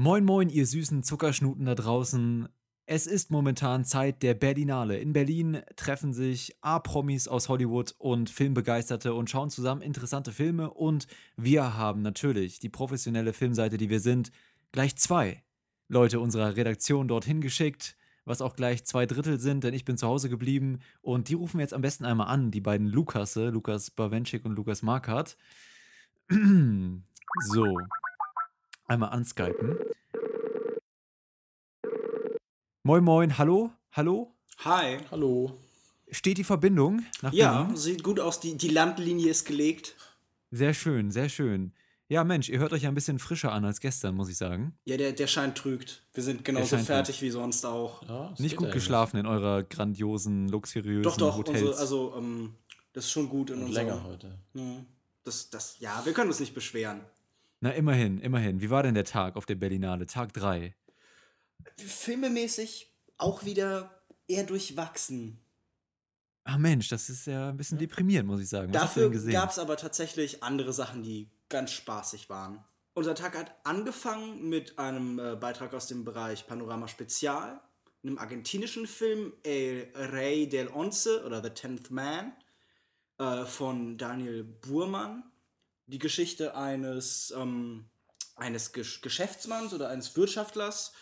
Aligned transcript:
Moin, 0.00 0.24
moin, 0.24 0.48
ihr 0.48 0.64
süßen 0.64 1.02
Zuckerschnuten 1.02 1.66
da 1.66 1.74
draußen. 1.74 2.48
Es 2.86 3.08
ist 3.08 3.32
momentan 3.32 3.84
Zeit 3.84 4.22
der 4.22 4.34
Berlinale. 4.34 4.96
In 4.96 5.12
Berlin 5.12 5.60
treffen 5.74 6.12
sich 6.12 6.54
A-Promis 6.60 7.26
aus 7.26 7.48
Hollywood 7.48 7.96
und 7.98 8.30
Filmbegeisterte 8.30 9.12
und 9.12 9.28
schauen 9.28 9.50
zusammen 9.50 9.82
interessante 9.82 10.30
Filme. 10.30 10.70
Und 10.70 11.08
wir 11.36 11.76
haben 11.76 12.02
natürlich 12.02 12.60
die 12.60 12.68
professionelle 12.68 13.32
Filmseite, 13.32 13.76
die 13.76 13.90
wir 13.90 13.98
sind, 13.98 14.30
gleich 14.70 14.94
zwei 14.94 15.42
Leute 15.88 16.20
unserer 16.20 16.54
Redaktion 16.54 17.08
dorthin 17.08 17.40
geschickt, 17.40 17.96
was 18.24 18.40
auch 18.40 18.54
gleich 18.54 18.84
zwei 18.84 19.04
Drittel 19.04 19.40
sind, 19.40 19.64
denn 19.64 19.74
ich 19.74 19.84
bin 19.84 19.98
zu 19.98 20.06
Hause 20.06 20.28
geblieben. 20.28 20.78
Und 21.02 21.28
die 21.28 21.34
rufen 21.34 21.58
wir 21.58 21.64
jetzt 21.64 21.74
am 21.74 21.82
besten 21.82 22.04
einmal 22.04 22.28
an, 22.28 22.52
die 22.52 22.60
beiden 22.60 22.86
Lukasse, 22.86 23.48
Lukas 23.50 23.90
Bawenschik 23.90 24.44
und 24.44 24.54
Lukas 24.54 24.82
Markert. 24.82 25.36
so, 26.30 27.78
einmal 28.88 29.10
anskypen. 29.10 29.76
Moin, 32.82 33.04
moin, 33.04 33.36
hallo, 33.38 33.70
hallo. 33.92 34.34
Hi. 34.64 34.98
Hallo. 35.10 35.56
Steht 36.10 36.38
die 36.38 36.44
Verbindung 36.44 37.02
nach 37.20 37.32
Ja, 37.32 37.62
Berlin? 37.62 37.76
sieht 37.76 38.02
gut 38.02 38.18
aus. 38.18 38.40
Die, 38.40 38.56
die 38.56 38.70
Landlinie 38.70 39.30
ist 39.30 39.44
gelegt. 39.44 39.94
Sehr 40.50 40.72
schön, 40.72 41.10
sehr 41.10 41.28
schön. 41.28 41.72
Ja, 42.08 42.24
Mensch, 42.24 42.48
ihr 42.48 42.58
hört 42.58 42.72
euch 42.72 42.82
ja 42.84 42.88
ein 42.88 42.94
bisschen 42.94 43.18
frischer 43.18 43.52
an 43.52 43.66
als 43.66 43.80
gestern, 43.80 44.14
muss 44.14 44.30
ich 44.30 44.38
sagen. 44.38 44.74
Ja, 44.86 44.96
der, 44.96 45.12
der 45.12 45.26
Schein 45.26 45.54
trügt. 45.54 46.06
Wir 46.14 46.22
sind 46.22 46.42
genauso 46.42 46.78
fertig 46.78 47.16
trügt. 47.16 47.22
wie 47.22 47.30
sonst 47.30 47.66
auch. 47.66 48.02
Ja, 48.08 48.34
Nicht 48.38 48.56
gut 48.56 48.72
geschlafen 48.72 49.18
in 49.18 49.26
eurer 49.26 49.62
grandiosen, 49.64 50.48
luxuriösen 50.48 51.02
doch, 51.02 51.18
doch, 51.18 51.36
Hotels. 51.36 51.60
Unsere, 51.60 51.78
also, 51.78 52.14
ähm, 52.16 52.54
das 52.94 53.04
ist 53.04 53.10
schon 53.10 53.28
gut 53.28 53.50
in 53.50 53.62
Und 53.64 53.72
länger 53.72 54.02
heute. 54.04 54.38
Das, 55.24 55.50
das, 55.50 55.78
ja, 55.80 56.00
wir 56.06 56.14
können 56.14 56.30
uns 56.30 56.40
nicht 56.40 56.54
beschweren. 56.54 57.02
Na, 57.60 57.70
immerhin, 57.72 58.18
immerhin. 58.18 58.60
Wie 58.60 58.70
war 58.70 58.82
denn 58.82 58.94
der 58.94 59.04
Tag 59.04 59.36
auf 59.36 59.46
der 59.46 59.56
Berlinale? 59.56 60.06
Tag 60.06 60.32
3. 60.32 60.74
Filmemäßig 61.76 62.92
auch 63.16 63.44
wieder 63.44 64.02
eher 64.28 64.44
durchwachsen. 64.44 65.40
Ach 66.44 66.56
Mensch, 66.56 66.88
das 66.88 67.10
ist 67.10 67.26
ja 67.26 67.50
ein 67.50 67.56
bisschen 67.56 67.78
deprimierend, 67.78 68.28
muss 68.28 68.40
ich 68.40 68.48
sagen. 68.48 68.72
Was 68.72 68.80
Dafür 68.80 69.10
gab 69.10 69.50
es 69.50 69.58
aber 69.58 69.76
tatsächlich 69.76 70.42
andere 70.42 70.72
Sachen, 70.72 71.02
die 71.02 71.28
ganz 71.48 71.72
spaßig 71.72 72.30
waren. 72.30 72.64
Unser 72.94 73.14
Tag 73.14 73.36
hat 73.36 73.54
angefangen 73.64 74.48
mit 74.48 74.78
einem 74.78 75.18
äh, 75.18 75.36
Beitrag 75.36 75.74
aus 75.74 75.86
dem 75.86 76.04
Bereich 76.04 76.46
Panorama 76.46 76.88
Spezial, 76.88 77.60
einem 78.02 78.18
argentinischen 78.18 78.86
Film 78.86 79.34
El 79.42 79.92
Rey 79.94 80.48
del 80.48 80.68
Once 80.68 81.06
oder 81.06 81.42
The 81.42 81.50
Tenth 81.50 81.90
Man 81.90 82.32
äh, 83.18 83.44
von 83.44 83.98
Daniel 83.98 84.42
Burmann. 84.42 85.24
Die 85.88 85.98
Geschichte 85.98 86.54
eines, 86.54 87.32
ähm, 87.36 87.86
eines 88.36 88.72
Gesch 88.72 89.00
Geschäftsmanns 89.00 89.74
oder 89.74 89.88
eines 89.88 90.16
Wirtschaftlers 90.16 90.92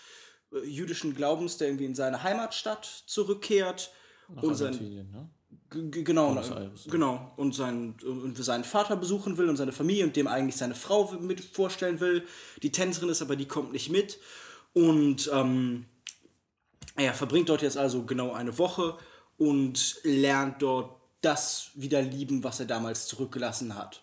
äh, 0.52 0.64
jüdischen 0.66 1.14
Glaubens, 1.14 1.58
der 1.58 1.68
irgendwie 1.68 1.84
in 1.84 1.94
seine 1.94 2.22
Heimatstadt 2.22 2.84
zurückkehrt. 3.06 3.92
Nach 4.28 4.42
und 4.42 4.54
sein, 4.54 4.72
ne? 4.72 5.30
Genau, 5.68 6.34
ne, 6.34 6.72
genau. 6.88 7.32
Und, 7.36 7.54
sein, 7.54 7.96
und 8.04 8.36
seinen 8.36 8.64
Vater 8.64 8.96
besuchen 8.96 9.36
will 9.36 9.48
und 9.48 9.56
seine 9.56 9.72
Familie 9.72 10.04
und 10.04 10.14
dem 10.14 10.28
eigentlich 10.28 10.56
seine 10.56 10.74
Frau 10.74 11.12
mit 11.12 11.40
vorstellen 11.40 11.98
will. 12.00 12.24
Die 12.62 12.70
Tänzerin 12.70 13.08
ist 13.08 13.22
aber, 13.22 13.36
die 13.36 13.46
kommt 13.46 13.72
nicht 13.72 13.90
mit. 13.90 14.18
Und 14.74 15.28
ähm, 15.32 15.86
er 16.94 17.14
verbringt 17.14 17.48
dort 17.48 17.62
jetzt 17.62 17.76
also 17.76 18.04
genau 18.04 18.32
eine 18.32 18.58
Woche 18.58 18.96
und 19.38 19.98
lernt 20.04 20.62
dort 20.62 21.00
das 21.20 21.70
wieder 21.74 22.00
lieben, 22.00 22.44
was 22.44 22.60
er 22.60 22.66
damals 22.66 23.06
zurückgelassen 23.06 23.74
hat. 23.74 24.02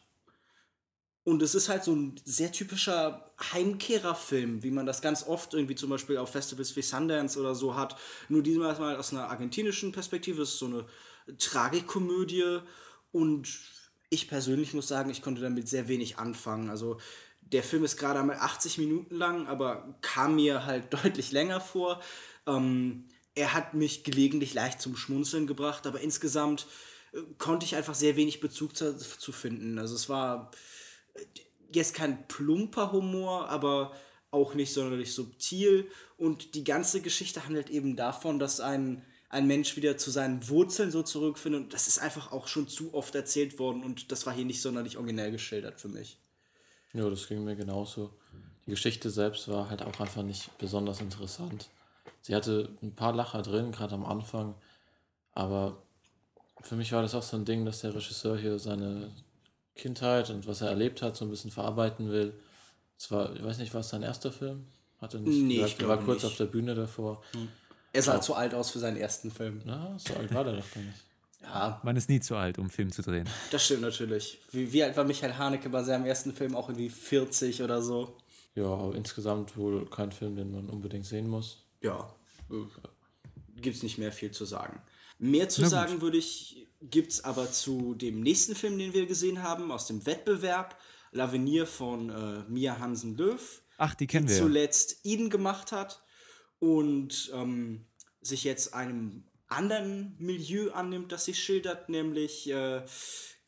Und 1.26 1.42
es 1.42 1.56
ist 1.56 1.70
halt 1.70 1.84
so 1.84 1.96
ein 1.96 2.20
sehr 2.26 2.52
typischer 2.52 3.32
Heimkehrerfilm, 3.54 4.62
wie 4.62 4.72
man 4.72 4.86
das 4.86 5.02
ganz 5.02 5.26
oft 5.26 5.54
irgendwie 5.54 5.76
zum 5.76 5.90
Beispiel 5.90 6.18
auf 6.18 6.32
Festivals 6.32 6.76
wie 6.76 6.82
Sundance 6.82 7.40
oder 7.40 7.56
so 7.56 7.76
hat. 7.76 7.98
Nur 8.28 8.44
diesmal 8.44 8.78
mal 8.78 8.98
aus 8.98 9.14
einer 9.14 9.30
argentinischen 9.30 9.94
Perspektive. 9.94 10.42
Es 10.42 10.50
ist 10.50 10.60
so 10.60 10.66
eine 10.66 10.86
Tragikkomödie. 11.38 12.60
Und 13.12 13.48
ich 14.10 14.28
persönlich 14.28 14.74
muss 14.74 14.88
sagen, 14.90 15.10
ich 15.10 15.22
konnte 15.22 15.42
damit 15.42 15.70
sehr 15.70 15.88
wenig 15.88 16.18
anfangen. 16.18 16.70
Also 16.70 17.00
der 17.42 17.64
Film 17.64 17.86
ist 17.86 17.98
gerade 17.98 18.20
einmal 18.20 18.38
80 18.38 18.78
Minuten 18.78 19.16
lang, 19.16 19.48
aber 19.48 19.98
kam 20.02 20.36
mir 20.36 20.66
halt 20.66 20.94
deutlich 21.04 21.32
länger 21.32 21.62
vor. 21.62 22.02
Ähm, 22.46 23.08
er 23.36 23.54
hat 23.54 23.74
mich 23.74 24.04
gelegentlich 24.04 24.54
leicht 24.54 24.82
zum 24.82 24.96
Schmunzeln 24.96 25.48
gebracht, 25.48 25.88
aber 25.88 26.02
insgesamt 26.02 26.68
äh, 27.14 27.22
konnte 27.38 27.66
ich 27.66 27.76
einfach 27.76 27.96
sehr 27.96 28.16
wenig 28.16 28.42
Bezug 28.42 28.76
zu, 28.76 28.98
zu 28.98 29.32
finden. 29.32 29.80
Also 29.80 29.96
es 29.96 30.10
war 30.10 30.52
jetzt 31.72 31.94
kein 31.94 32.28
plumper 32.28 32.92
Humor, 32.92 33.50
aber 33.50 33.94
auch 34.32 34.56
nicht 34.56 34.74
sonderlich 34.74 35.14
subtil. 35.14 35.88
Und 36.18 36.56
die 36.56 36.64
ganze 36.64 37.02
Geschichte 37.02 37.46
handelt 37.46 37.70
eben 37.70 37.96
davon, 37.96 38.40
dass 38.40 38.60
ein, 38.60 39.04
ein 39.30 39.48
Mensch 39.48 39.76
wieder 39.76 39.98
zu 39.98 40.12
seinen 40.12 40.48
Wurzeln 40.50 40.92
so 40.92 41.04
zurückfindet. 41.04 41.62
Und 41.62 41.74
das 41.74 41.88
ist 41.88 42.00
einfach 42.00 42.32
auch 42.32 42.48
schon 42.48 42.68
zu 42.68 42.94
oft 42.94 43.14
erzählt 43.16 43.60
worden 43.60 43.84
und 43.84 44.12
das 44.12 44.26
war 44.26 44.34
hier 44.34 44.46
nicht 44.46 44.62
sonderlich 44.62 44.98
originell 44.98 45.32
geschildert 45.32 45.80
für 45.80 45.90
mich. 45.90 46.18
Ja, 46.94 47.10
das 47.10 47.28
ging 47.28 47.44
mir 47.44 47.56
genauso. 47.56 48.12
Die 48.66 48.72
Geschichte 48.72 49.10
selbst 49.10 49.48
war 49.48 49.70
halt 49.70 49.82
auch 49.82 50.00
einfach 50.00 50.24
nicht 50.24 50.58
besonders 50.58 51.02
interessant. 51.02 51.70
Sie 52.22 52.36
hatte 52.36 52.70
ein 52.82 52.96
paar 52.96 53.14
Lacher 53.14 53.42
drin, 53.42 53.72
gerade 53.72 53.96
am 53.96 54.06
Anfang, 54.06 54.56
aber 55.34 55.82
für 56.62 56.76
mich 56.76 56.92
war 56.92 57.02
das 57.02 57.16
auch 57.16 57.24
so 57.24 57.36
ein 57.36 57.46
Ding, 57.46 57.66
dass 57.66 57.82
der 57.82 57.94
Regisseur 57.94 58.38
hier 58.38 58.58
seine 58.58 59.12
Kindheit 59.76 60.30
und 60.30 60.48
was 60.48 60.62
er 60.62 60.70
erlebt 60.70 61.02
hat, 61.02 61.16
so 61.16 61.26
ein 61.26 61.32
bisschen 61.32 61.52
verarbeiten 61.52 62.12
will. 62.12 62.34
Es 62.98 63.12
war, 63.12 63.36
ich 63.36 63.44
weiß 63.44 63.58
nicht, 63.58 63.74
war 63.74 63.82
es 63.82 63.90
sein 63.90 64.04
erster 64.04 64.32
Film? 64.32 64.68
Hat 65.00 65.14
er 65.14 65.20
nicht 65.20 65.44
nee, 65.44 65.56
gesagt, 65.56 65.82
er 65.82 65.88
war 65.88 65.98
kurz 65.98 66.24
nicht. 66.24 66.32
auf 66.32 66.38
der 66.38 66.46
Bühne 66.46 66.76
davor. 66.76 67.24
Hm. 67.34 67.50
Er 67.92 68.02
sah 68.02 68.22
zu 68.22 68.36
alt 68.36 68.54
aus 68.54 68.72
für 68.72 68.80
seinen 68.80 68.98
ersten 68.98 69.30
Film. 69.30 69.62
Na, 69.66 69.98
so 70.00 70.16
alt 70.16 70.34
war 70.34 70.44
der 70.44 70.58
doch 70.58 70.72
gar 70.72 70.82
nicht. 70.82 70.98
Ja. 71.42 71.82
Man 71.84 71.98
ist 71.98 72.10
nie 72.10 72.22
zu 72.22 72.36
alt, 72.36 72.58
um 72.58 72.70
Film 72.70 72.92
zu 72.92 73.02
drehen. 73.02 73.28
Das 73.52 73.66
stimmt 73.66 73.82
natürlich. 73.82 74.40
Wie, 74.52 74.72
wie 74.72 74.84
alt 74.84 74.96
war 74.96 75.04
Michael 75.04 75.34
Haneke 75.34 75.70
bei 75.70 75.84
seinem 75.84 76.06
ersten 76.06 76.34
Film? 76.34 76.56
Auch 76.56 76.70
irgendwie 76.70 76.90
40 76.90 77.62
oder 77.62 77.82
so. 77.82 78.18
Ja, 78.56 78.66
aber 78.66 78.96
insgesamt 78.96 79.58
wohl 79.58 79.86
kein 79.90 80.12
Film, 80.12 80.36
den 80.36 80.52
man 80.52 80.70
unbedingt 80.70 81.06
sehen 81.06 81.28
muss. 81.28 81.66
Ja, 81.82 82.14
gibt 83.56 83.76
es 83.76 83.84
nicht 83.84 83.98
mehr 83.98 84.12
viel 84.12 84.32
zu 84.32 84.46
sagen. 84.46 84.82
Mehr 85.20 85.50
zu 85.50 85.66
sagen 85.66 86.02
würde 86.02 86.18
ich 86.18 86.68
gibt 86.90 87.14
es 87.14 87.24
aber 87.24 87.52
zu 87.52 87.96
dem 87.96 88.22
nächsten 88.22 88.56
Film, 88.56 88.78
den 88.78 88.94
wir 88.94 89.06
gesehen 89.06 89.42
haben, 89.44 89.72
aus 89.72 89.88
dem 89.88 90.06
Wettbewerb, 90.06 90.78
L'Avenir 91.14 91.66
von 91.66 92.10
äh, 92.10 92.44
Mia 92.50 92.80
Hansen-Löw. 92.80 93.62
Ach, 93.78 93.96
die 93.96 94.08
kennen 94.08 94.28
die 94.28 94.34
wir. 94.34 94.40
zuletzt 94.40 95.00
Eden 95.04 95.30
gemacht 95.30 95.72
hat 95.72 96.04
und 96.60 97.32
ähm, 97.34 97.86
sich 98.22 98.44
jetzt 98.44 98.74
einem 98.74 99.26
anderen 99.48 100.16
Milieu 100.20 100.72
annimmt, 100.72 101.12
das 101.12 101.26
sie 101.26 101.34
schildert, 101.34 101.90
nämlich 101.90 102.50
äh, 102.50 102.84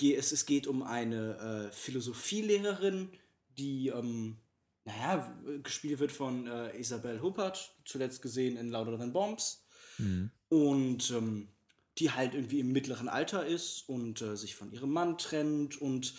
es, 0.02 0.32
es 0.32 0.46
geht 0.46 0.68
um 0.68 0.84
eine 0.84 1.70
äh, 1.70 1.72
Philosophielehrerin, 1.72 3.10
die, 3.58 3.88
ähm, 3.88 4.38
naja, 4.84 5.36
gespielt 5.64 6.00
wird 6.00 6.12
von 6.12 6.48
äh, 6.48 6.78
Isabel 6.78 7.22
Huppert, 7.22 7.76
zuletzt 7.86 8.22
gesehen 8.22 8.58
in 8.58 8.70
Louder 8.70 8.98
Than 8.98 9.14
Bombs. 9.14 9.66
Mhm. 9.98 10.32
Und 10.50 11.12
ähm, 11.12 11.55
die 11.98 12.12
halt 12.12 12.34
irgendwie 12.34 12.60
im 12.60 12.72
mittleren 12.72 13.08
Alter 13.08 13.46
ist 13.46 13.88
und 13.88 14.22
äh, 14.22 14.36
sich 14.36 14.56
von 14.56 14.72
ihrem 14.72 14.92
Mann 14.92 15.18
trennt 15.18 15.82
und 15.82 16.14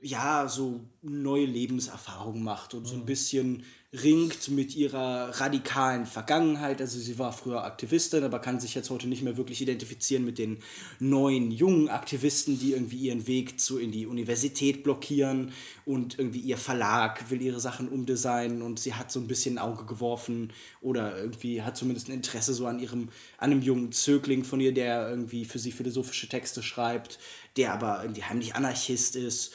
ja, 0.00 0.48
so 0.48 0.80
neue 1.02 1.44
Lebenserfahrungen 1.44 2.42
macht 2.42 2.74
und 2.74 2.86
so 2.86 2.94
ein 2.94 3.00
mhm. 3.00 3.06
bisschen 3.06 3.64
ringt 3.90 4.48
mit 4.50 4.76
ihrer 4.76 5.40
radikalen 5.40 6.04
Vergangenheit. 6.04 6.82
Also 6.82 6.98
sie 6.98 7.18
war 7.18 7.32
früher 7.32 7.64
Aktivistin, 7.64 8.22
aber 8.22 8.38
kann 8.38 8.60
sich 8.60 8.74
jetzt 8.74 8.90
heute 8.90 9.08
nicht 9.08 9.22
mehr 9.22 9.38
wirklich 9.38 9.62
identifizieren 9.62 10.26
mit 10.26 10.36
den 10.36 10.58
neuen 10.98 11.50
jungen 11.50 11.88
Aktivisten, 11.88 12.58
die 12.58 12.72
irgendwie 12.72 12.98
ihren 12.98 13.26
Weg 13.26 13.58
zu 13.58 13.78
in 13.78 13.90
die 13.90 14.06
Universität 14.06 14.82
blockieren 14.82 15.52
und 15.86 16.18
irgendwie 16.18 16.40
ihr 16.40 16.58
Verlag 16.58 17.30
will 17.30 17.40
ihre 17.40 17.60
Sachen 17.60 17.88
umdesignen 17.88 18.60
und 18.60 18.78
sie 18.78 18.92
hat 18.92 19.10
so 19.10 19.20
ein 19.20 19.26
bisschen 19.26 19.56
ein 19.56 19.64
Auge 19.64 19.86
geworfen 19.86 20.52
oder 20.82 21.18
irgendwie 21.18 21.62
hat 21.62 21.78
zumindest 21.78 22.08
ein 22.08 22.14
Interesse 22.14 22.52
so 22.52 22.66
an 22.66 22.80
ihrem 22.80 23.08
an 23.38 23.52
einem 23.52 23.62
jungen 23.62 23.92
Zögling 23.92 24.44
von 24.44 24.60
ihr, 24.60 24.74
der 24.74 25.08
irgendwie 25.08 25.46
für 25.46 25.58
sie 25.58 25.72
philosophische 25.72 26.28
Texte 26.28 26.62
schreibt, 26.62 27.18
der 27.56 27.72
aber 27.72 28.02
irgendwie 28.02 28.24
heimlich 28.24 28.54
Anarchist 28.54 29.16
ist. 29.16 29.54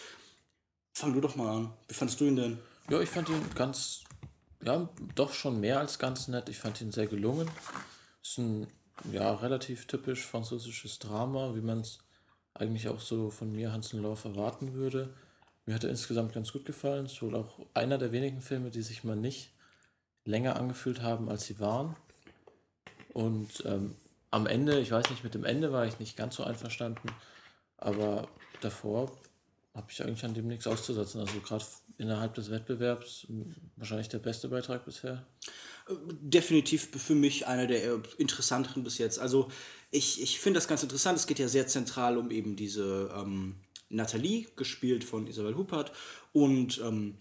Fang 0.96 1.14
du 1.14 1.22
doch 1.22 1.36
mal 1.36 1.56
an. 1.56 1.74
Wie 1.88 1.94
fandest 1.94 2.20
du 2.20 2.26
ihn 2.26 2.36
denn? 2.36 2.58
Ja, 2.90 3.00
ich 3.00 3.10
fand 3.10 3.30
ihn 3.30 3.42
ganz 3.56 4.04
ja, 4.66 4.90
doch 5.16 5.34
schon 5.34 5.60
mehr 5.60 5.80
als 5.80 6.00
ganz 6.00 6.28
nett. 6.28 6.50
Ich 6.50 6.58
fand 6.58 6.82
ihn 6.82 6.92
sehr 6.92 7.08
gelungen. 7.08 7.50
Ist 8.22 8.38
ein 8.38 8.68
ja, 9.12 9.34
relativ 9.34 9.88
typisch 9.88 10.26
französisches 10.26 11.00
Drama, 11.00 11.56
wie 11.56 11.62
man 11.62 11.82
es 11.82 12.00
eigentlich 12.54 12.88
auch 12.88 13.00
so 13.00 13.30
von 13.30 13.52
mir, 13.52 13.72
Hansen 13.72 14.02
Lauf, 14.02 14.26
erwarten 14.26 14.74
würde. 14.74 15.14
Mir 15.66 15.76
hat 15.76 15.84
er 15.84 15.90
insgesamt 15.90 16.34
ganz 16.34 16.52
gut 16.52 16.66
gefallen. 16.66 17.06
Es 17.06 17.14
ist 17.14 17.22
wohl 17.22 17.36
auch 17.36 17.60
einer 17.74 17.98
der 17.98 18.12
wenigen 18.12 18.42
Filme, 18.42 18.70
die 18.70 18.82
sich 18.82 19.04
mal 19.04 19.16
nicht 19.16 19.52
länger 20.26 20.56
angefühlt 20.56 21.02
haben, 21.02 21.30
als 21.30 21.46
sie 21.46 21.60
waren. 21.60 21.96
Und 23.14 23.64
ähm, 23.66 23.96
am 24.32 24.48
Ende, 24.48 24.80
ich 24.80 24.92
weiß 24.92 25.10
nicht, 25.10 25.24
mit 25.24 25.34
dem 25.34 25.46
Ende 25.46 25.72
war 25.72 25.86
ich 25.86 26.00
nicht 26.00 26.18
ganz 26.18 26.36
so 26.36 26.44
einverstanden, 26.44 27.10
aber 27.78 28.28
davor 28.62 29.12
habe 29.74 29.88
ich 29.90 30.04
eigentlich 30.04 30.24
an 30.24 30.34
dem 30.34 30.48
nichts 30.48 30.68
auszusetzen. 30.68 31.22
Also 31.22 31.40
gerade 31.40 31.66
innerhalb 31.98 32.36
des 32.36 32.52
Wettbewerbs 32.52 33.28
wahrscheinlich 33.76 34.10
der 34.10 34.20
beste 34.20 34.48
Beitrag 34.50 34.86
bisher. 34.86 35.26
Definitiv 36.22 36.90
für 36.96 37.16
mich 37.16 37.48
einer 37.48 37.68
der 37.68 38.00
interessanteren 38.18 38.84
bis 38.84 39.00
jetzt. 39.00 39.20
Also 39.20 39.50
ich, 39.90 40.22
ich 40.22 40.40
finde 40.40 40.58
das 40.58 40.68
ganz 40.68 40.84
interessant. 40.84 41.18
Es 41.18 41.28
geht 41.28 41.40
ja 41.40 41.48
sehr 41.48 41.68
zentral 41.68 42.18
um 42.18 42.30
eben 42.30 42.56
diese 42.56 43.12
ähm, 43.16 43.56
Nathalie, 43.90 44.48
gespielt 44.56 45.04
von 45.04 45.28
Isabel 45.28 45.56
Huppert. 45.56 45.92
Und 46.34 46.80
ähm, 46.84 47.18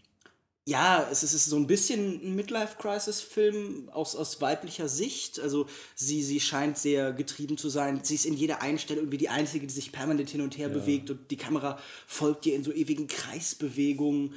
ja, 0.65 1.09
es 1.11 1.25
ist 1.25 1.45
so 1.47 1.57
ein 1.57 1.67
bisschen 1.67 2.23
ein 2.23 2.37
Midlife-Crisis-Film 2.37 3.89
aus, 3.89 4.15
aus 4.15 4.41
weiblicher 4.41 4.89
Sicht. 4.89 5.41
Also 5.41 5.67
sie, 5.97 6.23
sie 6.23 6.39
scheint 6.39 6.79
sehr 6.79 7.13
getrieben 7.13 7.59
zu 7.59 7.69
sein. 7.69 8.05
Sie 8.05 8.15
ist 8.15 8.27
in 8.27 8.35
jeder 8.35 8.63
Einstellung 8.63 9.05
irgendwie 9.05 9.19
die 9.19 9.29
Einzige, 9.29 9.67
die 9.67 9.75
sich 9.75 9.91
permanent 9.91 10.31
hin 10.31 10.41
und 10.41 10.57
her 10.57 10.69
ja. 10.69 10.75
bewegt 10.75 11.11
und 11.11 11.31
die 11.33 11.37
Kamera 11.37 11.81
folgt 12.07 12.47
ihr 12.47 12.55
in 12.55 12.63
so 12.63 12.73
ewigen 12.73 13.09
Kreisbewegungen. 13.09 14.35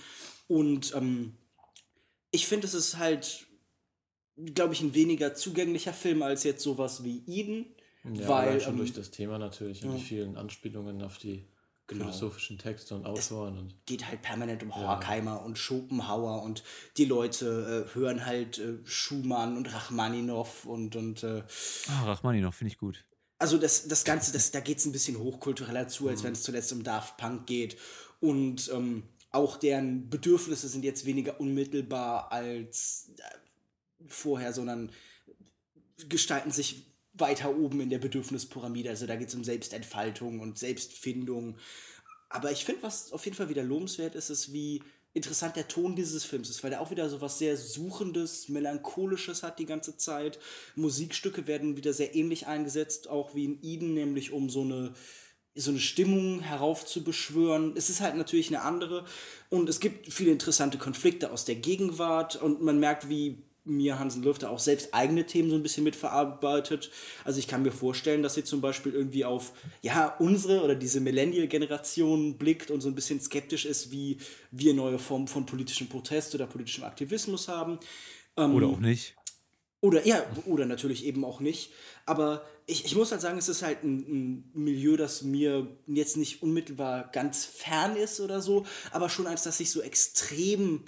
Und 0.48 0.96
ähm, 0.96 1.36
ich 2.32 2.48
finde, 2.48 2.66
es 2.66 2.74
ist 2.74 2.98
halt, 2.98 3.46
glaube 4.36 4.74
ich, 4.74 4.82
ein 4.82 4.96
weniger 4.96 5.36
zugänglicher 5.36 5.94
Film 5.94 6.24
als 6.24 6.44
jetzt 6.44 6.64
sowas 6.64 7.04
wie 7.04 7.24
Eden. 7.28 7.68
Ja, 8.04 8.28
weil 8.28 8.62
schon 8.62 8.74
ähm, 8.74 8.78
durch 8.80 8.94
das 8.94 9.12
Thema 9.12 9.38
natürlich 9.38 9.84
und 9.84 9.92
ja. 9.92 9.98
die 9.98 10.04
vielen 10.04 10.38
Anspielungen 10.38 11.02
auf 11.02 11.18
die 11.18 11.46
genau. 11.88 12.06
philosophischen 12.06 12.58
Texte 12.58 12.96
und 12.96 13.06
Autoren. 13.06 13.58
und 13.58 13.86
geht 13.86 14.08
halt 14.08 14.22
permanent 14.22 14.64
um 14.64 14.76
Horkheimer 14.76 15.36
ja. 15.36 15.38
und 15.38 15.58
Schopenhauer 15.58 16.44
und 16.44 16.64
die 16.98 17.06
Leute 17.06 17.88
äh, 17.90 17.96
hören 17.96 18.26
halt 18.26 18.60
äh, 18.60 18.78
Schumann 18.84 19.58
und 19.58 19.74
Rachmaninow 19.74 20.66
und. 20.66 20.96
und 20.96 21.24
äh, 21.24 21.44
ah, 21.90 22.06
Rachmaninow 22.06 22.54
finde 22.54 22.72
ich 22.72 22.78
gut. 22.78 23.06
Also 23.38 23.58
das, 23.58 23.88
das 23.88 24.06
Ganze, 24.06 24.32
das, 24.32 24.52
da 24.52 24.62
geht 24.62 24.78
es 24.78 24.86
ein 24.86 24.92
bisschen 24.92 25.20
hochkultureller 25.20 25.88
zu, 25.88 26.08
als 26.08 26.22
mhm. 26.22 26.28
wenn 26.28 26.34
es 26.34 26.44
zuletzt 26.44 26.72
um 26.72 26.84
Daft 26.84 27.18
Punk 27.18 27.46
geht. 27.48 27.78
Und 28.22 28.72
ähm, 28.74 29.04
auch 29.32 29.58
deren 29.58 30.10
Bedürfnisse 30.10 30.70
sind 30.70 30.86
jetzt 30.86 31.06
weniger 31.06 31.40
unmittelbar 31.40 32.32
als 32.32 33.12
äh, 33.18 33.22
vorher, 34.08 34.54
sondern 34.54 34.92
gestalten 36.10 36.52
sich 36.52 36.95
weiter 37.18 37.56
oben 37.56 37.82
in 37.82 37.90
der 37.90 38.00
Bedürfnispyramide. 38.00 38.90
Also 38.90 39.06
da 39.06 39.16
geht 39.16 39.30
es 39.30 39.36
um 39.36 39.44
Selbstentfaltung 39.44 40.40
und 40.40 40.58
Selbstfindung. 40.58 41.58
Aber 42.30 42.52
ich 42.52 42.66
finde, 42.66 42.84
was 42.84 43.12
auf 43.14 43.26
jeden 43.26 43.38
Fall 43.38 43.50
wieder 43.50 43.64
lobenswert 43.64 44.16
ist, 44.16 44.30
ist, 44.30 44.52
wie 44.52 44.82
interessant 45.14 45.56
der 45.56 45.70
Ton 45.70 45.96
dieses 45.96 46.26
Films 46.26 46.50
ist, 46.50 46.64
weil 46.64 46.72
der 46.72 46.82
auch 46.82 46.92
wieder 46.92 47.10
so 47.10 47.22
was 47.22 47.40
sehr 47.40 47.56
Suchendes, 47.56 48.50
Melancholisches 48.50 49.44
hat 49.44 49.60
die 49.60 49.66
ganze 49.66 49.96
Zeit. 49.98 50.40
Musikstücke 50.76 51.48
werden 51.48 51.78
wieder 51.78 51.94
sehr 51.94 52.16
ähnlich 52.16 52.48
eingesetzt, 52.48 53.08
auch 53.08 53.34
wie 53.34 53.46
in 53.46 53.60
Eden, 53.64 53.94
nämlich 53.94 54.32
um 54.32 54.50
so 54.50 54.62
eine 54.62 54.94
so 55.58 55.72
eine 55.72 55.80
Stimmung 55.80 56.42
heraufzubeschwören. 56.42 57.78
Es 57.78 57.90
ist 57.90 58.02
halt 58.02 58.18
natürlich 58.18 58.50
eine 58.50 58.64
andere 58.64 59.06
und 59.50 59.70
es 59.70 59.80
gibt 59.80 60.12
viele 60.12 60.32
interessante 60.32 60.78
Konflikte 60.78 61.32
aus 61.32 61.46
der 61.46 61.56
Gegenwart 61.56 62.36
und 62.36 62.62
man 62.62 62.78
merkt, 62.78 63.08
wie 63.08 63.42
Mia 63.66 64.00
Hansen 64.00 64.24
Lüfter 64.24 64.52
auch 64.52 64.60
selbst 64.60 64.94
eigene 64.94 65.26
Themen 65.26 65.50
so 65.50 65.56
ein 65.56 65.64
bisschen 65.64 65.84
mitverarbeitet. 65.84 66.92
Also 67.24 67.40
ich 67.40 67.48
kann 67.48 67.64
mir 67.64 67.72
vorstellen, 67.72 68.24
dass 68.24 68.36
sie 68.36 68.44
zum 68.44 68.62
Beispiel 68.62 68.94
irgendwie 68.94 69.26
auf 69.26 69.54
ja 69.82 70.16
unsere 70.20 70.64
oder 70.64 70.76
diese 70.76 71.02
Millennial-Generation 71.02 72.38
blickt 72.38 72.72
und 72.72 72.82
so 72.82 72.90
ein 72.90 72.96
bisschen 72.96 73.20
skeptisch 73.20 73.66
ist, 73.66 73.92
wie 73.92 74.18
wir 74.52 74.74
neue 74.74 75.00
Formen 75.00 75.28
von 75.28 75.46
politischem 75.46 75.88
Protest 75.88 76.36
oder 76.36 76.48
politischem 76.48 76.84
Aktivismus 76.84 77.48
haben. 77.48 77.80
Ähm, 78.38 78.54
oder 78.54 78.68
auch 78.68 78.80
nicht. 78.80 79.16
Oder 79.82 80.08
ja, 80.08 80.26
oder 80.46 80.66
natürlich 80.66 81.06
eben 81.06 81.24
auch 81.24 81.40
nicht. 81.40 81.72
Aber 82.06 82.44
ich, 82.66 82.86
ich 82.86 82.96
muss 82.96 83.12
halt 83.12 83.22
sagen, 83.22 83.38
es 83.38 83.50
ist 83.50 83.62
halt 83.62 83.84
ein, 83.84 84.00
ein, 84.00 84.52
Milieu, 84.54 84.98
das 84.98 85.22
mir 85.22 85.68
jetzt 85.86 86.18
nicht 86.18 86.42
unmittelbar 86.42 87.10
ganz 87.12 87.46
fern 87.46 87.96
ist 87.96 88.20
oder 88.20 88.42
so, 88.42 88.66
aber 88.92 89.10
schon 89.10 89.28
als 89.28 89.44
dass 89.44 89.58
sich 89.58 89.70
so 89.70 89.82
extrem 89.82 90.86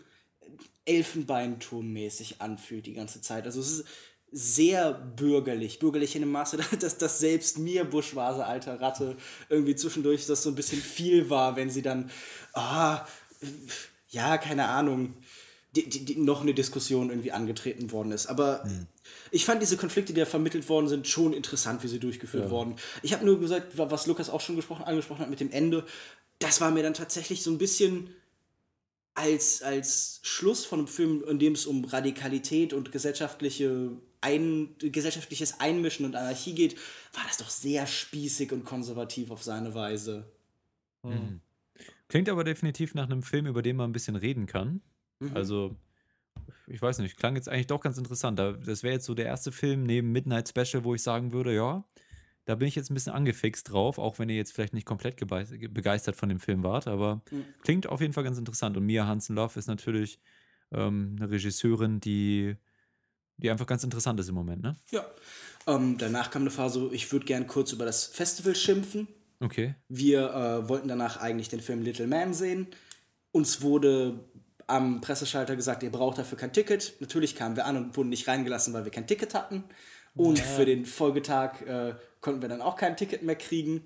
Elfenbeinturmmäßig 0.87 2.41
anfühlt 2.41 2.85
die 2.85 2.93
ganze 2.93 3.21
Zeit. 3.21 3.45
Also 3.45 3.59
es 3.59 3.71
ist 3.71 3.85
sehr 4.31 4.93
bürgerlich, 4.93 5.79
bürgerlich 5.79 6.15
in 6.15 6.21
dem 6.21 6.31
Maße, 6.31 6.57
dass 6.79 6.97
das 6.97 7.19
selbst 7.19 7.59
mir, 7.59 7.85
Buschwase, 7.85 8.45
alter 8.45 8.79
Ratte, 8.81 9.17
irgendwie 9.49 9.75
zwischendurch 9.75 10.25
das 10.25 10.43
so 10.43 10.49
ein 10.49 10.55
bisschen 10.55 10.81
viel 10.81 11.29
war, 11.29 11.55
wenn 11.55 11.69
sie 11.69 11.81
dann, 11.81 12.09
ah, 12.53 13.05
ja, 14.09 14.37
keine 14.37 14.67
Ahnung, 14.67 15.15
die, 15.75 15.89
die, 15.89 16.05
die 16.05 16.15
noch 16.15 16.41
eine 16.41 16.53
Diskussion 16.53 17.09
irgendwie 17.09 17.31
angetreten 17.31 17.91
worden 17.91 18.11
ist. 18.11 18.27
Aber 18.27 18.63
hm. 18.63 18.87
ich 19.31 19.45
fand 19.45 19.61
diese 19.61 19.77
Konflikte, 19.77 20.13
die 20.13 20.19
da 20.19 20.25
vermittelt 20.25 20.67
worden 20.69 20.87
sind, 20.87 21.07
schon 21.07 21.33
interessant, 21.33 21.83
wie 21.83 21.87
sie 21.87 21.99
durchgeführt 21.99 22.45
ja. 22.45 22.49
wurden. 22.49 22.75
Ich 23.03 23.13
habe 23.13 23.25
nur 23.25 23.39
gesagt, 23.39 23.77
was 23.77 24.07
Lukas 24.07 24.29
auch 24.29 24.41
schon 24.41 24.55
gesprochen, 24.55 24.83
angesprochen 24.83 25.21
hat 25.21 25.29
mit 25.29 25.39
dem 25.39 25.51
Ende, 25.51 25.85
das 26.39 26.61
war 26.61 26.71
mir 26.71 26.83
dann 26.83 26.93
tatsächlich 26.93 27.43
so 27.43 27.51
ein 27.51 27.57
bisschen 27.57 28.09
als, 29.17 29.63
als 29.63 30.19
Schluss 30.21 30.63
von 30.63 30.79
einem 30.79 30.87
Film, 30.87 31.23
in 31.27 31.39
dem 31.39 31.53
es 31.53 31.65
um 31.65 31.85
Radikalität 31.85 32.71
und 32.71 32.91
gesellschaftliche 32.91 33.97
ein, 34.21 34.75
gesellschaftliches 34.79 35.59
Einmischen 35.59 36.05
und 36.05 36.15
Anarchie 36.15 36.53
geht, 36.53 36.75
war 37.13 37.23
das 37.27 37.37
doch 37.37 37.49
sehr 37.49 37.87
spießig 37.87 38.51
und 38.51 38.63
konservativ 38.63 39.31
auf 39.31 39.43
seine 39.43 39.73
Weise. 39.73 40.31
Mhm. 41.03 41.41
Klingt 42.09 42.29
aber 42.29 42.43
definitiv 42.43 42.93
nach 42.95 43.05
einem 43.05 43.23
Film, 43.23 43.47
über 43.47 43.61
den 43.61 43.75
man 43.75 43.89
ein 43.89 43.93
bisschen 43.93 44.15
reden 44.15 44.45
kann. 44.45 44.81
Mhm. 45.19 45.35
Also, 45.35 45.75
ich 46.67 46.81
weiß 46.81 46.99
nicht, 46.99 47.17
klang 47.17 47.35
jetzt 47.35 47.49
eigentlich 47.49 47.67
doch 47.67 47.81
ganz 47.81 47.97
interessant. 47.97 48.39
Das 48.39 48.83
wäre 48.83 48.93
jetzt 48.93 49.05
so 49.05 49.13
der 49.13 49.25
erste 49.25 49.51
Film 49.51 49.83
neben 49.83 50.11
Midnight 50.11 50.49
Special, 50.49 50.83
wo 50.83 50.95
ich 50.95 51.01
sagen 51.03 51.31
würde, 51.31 51.53
ja, 51.53 51.83
da 52.47 52.55
bin 52.55 52.69
ich 52.69 52.75
jetzt 52.75 52.89
ein 52.89 52.93
bisschen 52.93 53.11
angefixt 53.11 53.69
drauf, 53.69 53.99
auch 53.99 54.19
wenn 54.19 54.29
ihr 54.29 54.37
jetzt 54.37 54.53
vielleicht 54.53 54.73
nicht 54.73 54.85
komplett 54.85 55.17
begeistert 55.17 56.15
von 56.15 56.29
dem 56.29 56.39
Film 56.39 56.63
wart, 56.63 56.87
aber 56.87 57.21
mhm. 57.29 57.43
klingt 57.61 57.87
auf 57.87 57.99
jeden 57.99 58.13
Fall 58.13 58.23
ganz 58.23 58.37
interessant. 58.37 58.77
Und 58.77 58.85
Mia 58.85 59.05
Hansen-Love 59.05 59.59
ist 59.59 59.67
natürlich 59.67 60.21
ähm, 60.71 61.17
eine 61.19 61.29
Regisseurin, 61.29 61.99
die, 61.99 62.55
die 63.35 63.51
einfach 63.51 63.67
ganz 63.67 63.83
interessant 63.83 64.17
ist 64.21 64.29
im 64.29 64.35
Moment, 64.35 64.63
ne? 64.63 64.77
Ja. 64.91 65.05
Ähm, 65.67 65.97
danach 65.97 66.31
kam 66.31 66.43
eine 66.43 66.49
Phase, 66.49 66.89
ich 66.93 67.11
würde 67.11 67.25
gern 67.25 67.47
kurz 67.47 67.73
über 67.73 67.83
das 67.83 68.05
Festival 68.05 68.55
schimpfen. 68.55 69.09
Okay. 69.41 69.75
Wir 69.89 70.29
äh, 70.33 70.69
wollten 70.69 70.87
danach 70.87 71.17
eigentlich 71.17 71.49
den 71.49 71.59
Film 71.59 71.81
Little 71.81 72.07
Man 72.07 72.33
sehen. 72.33 72.67
Uns 73.33 73.61
wurde 73.61 74.23
am 74.67 75.01
Presseschalter 75.01 75.57
gesagt, 75.57 75.83
ihr 75.83 75.91
braucht 75.91 76.17
dafür 76.17 76.37
kein 76.37 76.53
Ticket. 76.53 76.95
Natürlich 77.01 77.35
kamen 77.35 77.57
wir 77.57 77.65
an 77.65 77.75
und 77.75 77.97
wurden 77.97 78.07
nicht 78.07 78.29
reingelassen, 78.29 78.73
weil 78.73 78.85
wir 78.85 78.91
kein 78.91 79.05
Ticket 79.05 79.33
hatten. 79.33 79.65
Und 80.17 80.39
für 80.39 80.65
den 80.65 80.85
Folgetag 80.85 81.61
äh, 81.65 81.95
konnten 82.21 82.41
wir 82.41 82.49
dann 82.49 82.61
auch 82.61 82.75
kein 82.75 82.97
Ticket 82.97 83.23
mehr 83.23 83.35
kriegen. 83.35 83.85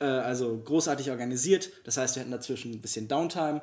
Äh, 0.00 0.04
also 0.04 0.58
großartig 0.58 1.10
organisiert. 1.10 1.70
Das 1.84 1.96
heißt, 1.96 2.16
wir 2.16 2.20
hatten 2.20 2.32
dazwischen 2.32 2.72
ein 2.72 2.80
bisschen 2.80 3.08
Downtime 3.08 3.62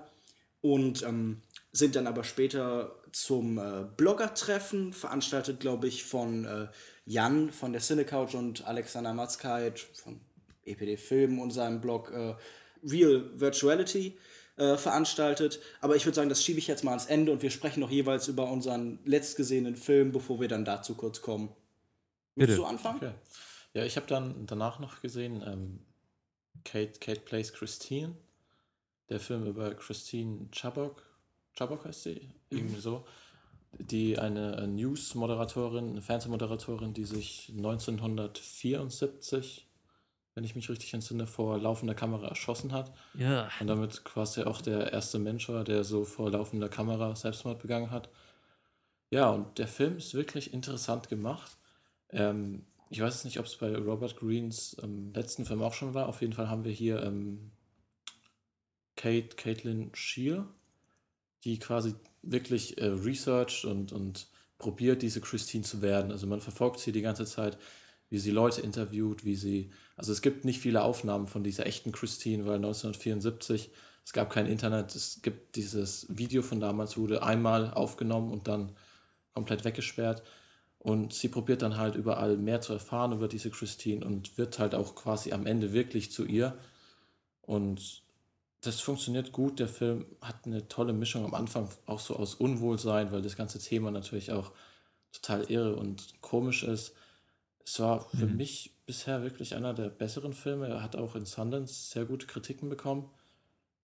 und 0.62 1.04
ähm, 1.04 1.42
sind 1.72 1.96
dann 1.96 2.08
aber 2.08 2.24
später 2.24 2.96
zum 3.12 3.58
äh, 3.58 3.86
Blogger-Treffen, 3.98 4.94
veranstaltet, 4.94 5.60
glaube 5.60 5.88
ich, 5.88 6.04
von 6.04 6.46
äh, 6.46 6.68
Jan 7.06 7.52
von 7.52 7.74
der 7.74 7.82
Cinecouch 7.82 8.34
und 8.34 8.66
Alexander 8.66 9.14
Matzkeit 9.14 9.80
von 9.80 10.20
EPD 10.66 10.98
Film 10.98 11.40
und 11.40 11.52
seinem 11.52 11.82
Blog 11.82 12.12
äh, 12.12 12.36
Real 12.90 13.30
Virtuality 13.36 14.18
äh, 14.58 14.78
veranstaltet. 14.78 15.60
Aber 15.82 15.96
ich 15.96 16.06
würde 16.06 16.16
sagen, 16.16 16.30
das 16.30 16.44
schiebe 16.44 16.60
ich 16.60 16.68
jetzt 16.68 16.84
mal 16.84 16.92
ans 16.92 17.06
Ende 17.06 17.32
und 17.32 17.42
wir 17.42 17.52
sprechen 17.52 17.82
noch 17.82 17.92
jeweils 17.92 18.28
über 18.28 18.50
unseren 18.50 19.00
letztgesehenen 19.06 19.76
Film, 19.76 20.12
bevor 20.12 20.40
wir 20.40 20.48
dann 20.48 20.66
dazu 20.66 20.96
kurz 20.96 21.22
kommen. 21.22 21.50
Bitte. 22.36 22.56
du 22.56 22.66
anfangen? 22.66 22.98
Okay. 22.98 23.12
Ja, 23.74 23.86
ich 23.86 23.96
habe 23.96 24.08
dann 24.08 24.46
danach 24.46 24.80
noch 24.80 25.02
gesehen 25.02 25.44
ähm, 25.46 25.80
Kate, 26.64 27.00
Kate 27.00 27.22
Plays 27.22 27.54
Christine. 27.54 28.16
Der 29.10 29.20
Film 29.20 29.46
über 29.46 29.74
Christine 29.76 30.48
Chabok. 30.52 31.04
Chabok 31.58 31.86
heißt 31.86 32.04
sie? 32.04 32.30
Mhm. 32.50 32.58
Irgendwie 32.58 32.80
so. 32.80 33.06
Die 33.80 34.20
eine 34.20 34.68
News-Moderatorin, 34.68 35.92
eine 35.92 36.02
Fernsehmoderatorin, 36.02 36.94
die 36.94 37.06
sich 37.06 37.52
1974, 37.58 39.68
wenn 40.36 40.44
ich 40.44 40.56
mich 40.56 40.70
richtig 40.70 40.94
entsinne, 40.94 41.26
vor 41.26 41.58
laufender 41.58 41.96
Kamera 41.96 42.28
erschossen 42.28 42.72
hat. 42.72 42.94
Ja. 43.16 43.50
Und 43.60 43.68
damit 43.68 44.04
quasi 44.04 44.44
auch 44.44 44.62
der 44.62 44.94
erste 44.94 45.18
Mensch 45.18 45.50
war, 45.50 45.64
der 45.64 45.84
so 45.84 46.06
vor 46.06 46.30
laufender 46.30 46.70
Kamera 46.70 47.16
Selbstmord 47.16 47.60
begangen 47.60 47.90
hat. 47.90 48.10
Ja, 49.10 49.32
und 49.32 49.58
der 49.58 49.68
Film 49.68 49.98
ist 49.98 50.14
wirklich 50.14 50.54
interessant 50.54 51.10
gemacht. 51.10 51.58
Ähm, 52.14 52.66
ich 52.90 53.02
weiß 53.02 53.14
jetzt 53.16 53.26
nicht, 53.26 53.40
ob 53.40 53.46
es 53.46 53.56
bei 53.56 53.76
Robert 53.76 54.16
Greens 54.18 54.78
ähm, 54.84 55.12
letzten 55.14 55.46
Film 55.46 55.62
auch 55.62 55.74
schon 55.74 55.94
war. 55.94 56.08
Auf 56.08 56.22
jeden 56.22 56.34
Fall 56.34 56.50
haben 56.50 56.64
wir 56.64 56.72
hier 56.72 57.02
ähm, 57.04 57.52
Kate, 58.96 59.36
Caitlin 59.36 59.92
Shear, 59.94 60.48
die 61.44 61.60
quasi 61.60 61.96
wirklich 62.22 62.78
äh, 62.78 62.86
researcht 62.86 63.66
und, 63.66 63.92
und 63.92 64.28
probiert, 64.60 65.02
diese 65.02 65.22
Christine 65.22 65.64
zu 65.64 65.82
werden. 65.82 66.12
Also 66.12 66.28
man 66.28 66.40
verfolgt 66.40 66.80
sie 66.80 66.92
die 66.92 67.02
ganze 67.02 67.26
Zeit, 67.26 67.58
wie 68.10 68.20
sie 68.20 68.32
Leute 68.32 68.62
interviewt, 68.62 69.26
wie 69.26 69.36
sie. 69.36 69.72
Also 69.96 70.12
es 70.12 70.22
gibt 70.22 70.46
nicht 70.46 70.60
viele 70.60 70.84
Aufnahmen 70.84 71.28
von 71.28 71.44
dieser 71.44 71.66
echten 71.66 71.92
Christine, 71.92 72.46
weil 72.46 72.58
1974 72.58 73.72
es 74.06 74.14
gab 74.14 74.30
kein 74.30 74.48
Internet. 74.48 74.96
Es 74.96 75.22
gibt 75.22 75.56
dieses 75.56 76.06
Video 76.10 76.42
von 76.42 76.60
damals, 76.60 76.98
wurde 76.98 77.24
einmal 77.24 77.74
aufgenommen 77.74 78.32
und 78.32 78.48
dann 78.48 78.76
komplett 79.34 79.66
weggesperrt. 79.66 80.24
Und 80.84 81.14
sie 81.14 81.30
probiert 81.30 81.62
dann 81.62 81.78
halt 81.78 81.96
überall 81.96 82.36
mehr 82.36 82.60
zu 82.60 82.74
erfahren 82.74 83.14
über 83.14 83.30
diese 83.30 83.50
Christine 83.50 84.06
und 84.06 84.38
wird 84.38 84.60
halt 84.60 84.76
auch 84.76 84.96
quasi 84.96 85.32
am 85.32 85.46
Ende 85.46 85.72
wirklich 85.72 86.12
zu 86.12 86.26
ihr. 86.26 86.58
Und 87.42 88.04
das 88.60 88.82
funktioniert 88.82 89.32
gut. 89.32 89.60
Der 89.60 89.70
Film 89.70 90.06
hat 90.20 90.46
eine 90.46 90.68
tolle 90.68 90.92
Mischung 90.92 91.24
am 91.24 91.36
Anfang 91.36 91.70
auch 91.86 92.02
so 92.02 92.18
aus 92.18 92.36
Unwohlsein, 92.36 93.14
weil 93.14 93.22
das 93.22 93.38
ganze 93.38 93.60
Thema 93.60 93.92
natürlich 93.92 94.34
auch 94.34 94.52
total 95.14 95.50
irre 95.50 95.78
und 95.78 96.20
komisch 96.20 96.64
ist. 96.64 96.94
Es 97.66 97.80
war 97.80 98.10
für 98.10 98.26
mhm. 98.26 98.36
mich 98.36 98.76
bisher 98.86 99.24
wirklich 99.24 99.56
einer 99.56 99.74
der 99.74 99.88
besseren 99.88 100.34
Filme. 100.34 100.68
Er 100.68 100.84
hat 100.84 100.98
auch 100.98 101.16
in 101.16 101.26
Sundance 101.26 101.92
sehr 101.92 102.04
gute 102.04 102.28
Kritiken 102.28 102.68
bekommen. 102.68 103.10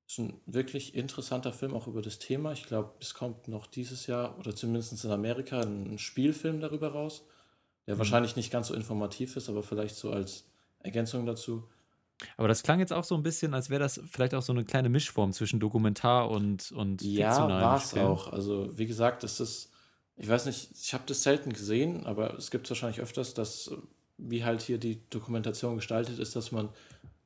Ist 0.09 0.17
ein 0.17 0.33
wirklich 0.47 0.95
interessanter 0.95 1.53
Film 1.53 1.75
auch 1.75 1.85
über 1.85 2.01
das 2.01 2.17
Thema. 2.17 2.51
Ich 2.51 2.65
glaube, 2.65 2.93
es 2.99 3.13
kommt 3.13 3.47
noch 3.47 3.67
dieses 3.67 4.07
Jahr 4.07 4.39
oder 4.39 4.55
zumindest 4.55 5.03
in 5.05 5.11
Amerika 5.11 5.61
ein 5.61 5.99
Spielfilm 5.99 6.61
darüber 6.61 6.93
raus, 6.93 7.27
der 7.85 7.93
mhm. 7.93 7.99
wahrscheinlich 7.99 8.35
nicht 8.35 8.51
ganz 8.51 8.69
so 8.69 8.73
informativ 8.73 9.35
ist, 9.35 9.49
aber 9.49 9.61
vielleicht 9.61 9.95
so 9.95 10.09
als 10.09 10.45
Ergänzung 10.79 11.27
dazu. 11.27 11.63
Aber 12.37 12.47
das 12.47 12.63
klang 12.63 12.79
jetzt 12.79 12.91
auch 12.91 13.03
so 13.03 13.13
ein 13.13 13.21
bisschen, 13.21 13.53
als 13.53 13.69
wäre 13.69 13.81
das 13.81 14.01
vielleicht 14.09 14.33
auch 14.33 14.41
so 14.41 14.51
eine 14.51 14.65
kleine 14.65 14.89
Mischform 14.89 15.31
zwischen 15.31 15.59
Dokumentar 15.59 16.31
und, 16.31 16.71
und 16.71 17.03
Ja, 17.03 17.47
war 17.47 17.77
es 17.77 17.93
auch. 17.93 18.33
Also, 18.33 18.75
wie 18.79 18.87
gesagt, 18.87 19.23
es 19.23 19.39
ist, 19.39 19.69
ich 20.17 20.27
weiß 20.27 20.47
nicht, 20.47 20.71
ich 20.73 20.91
habe 20.95 21.03
das 21.05 21.21
selten 21.21 21.53
gesehen, 21.53 22.07
aber 22.07 22.33
es 22.33 22.49
gibt 22.49 22.65
es 22.65 22.71
wahrscheinlich 22.71 22.99
öfters, 22.99 23.35
dass, 23.35 23.71
wie 24.17 24.43
halt 24.43 24.63
hier 24.63 24.79
die 24.79 25.07
Dokumentation 25.11 25.75
gestaltet 25.75 26.17
ist, 26.17 26.35
dass 26.35 26.51
man 26.51 26.69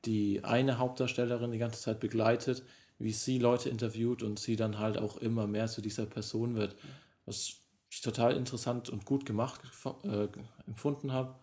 die 0.04 0.44
eine 0.44 0.78
Hauptdarstellerin 0.78 1.52
die 1.52 1.58
ganze 1.58 1.80
Zeit 1.80 2.00
begleitet, 2.00 2.62
wie 2.98 3.12
sie 3.12 3.38
Leute 3.38 3.68
interviewt 3.68 4.22
und 4.22 4.38
sie 4.38 4.56
dann 4.56 4.78
halt 4.78 4.98
auch 4.98 5.16
immer 5.16 5.46
mehr 5.46 5.66
zu 5.66 5.80
dieser 5.80 6.06
Person 6.06 6.54
wird. 6.54 6.76
Was 7.26 7.60
ich 7.90 8.00
total 8.00 8.36
interessant 8.36 8.88
und 8.88 9.04
gut 9.04 9.24
gemacht 9.26 9.60
äh, 10.02 10.28
empfunden 10.66 11.12
habe. 11.12 11.34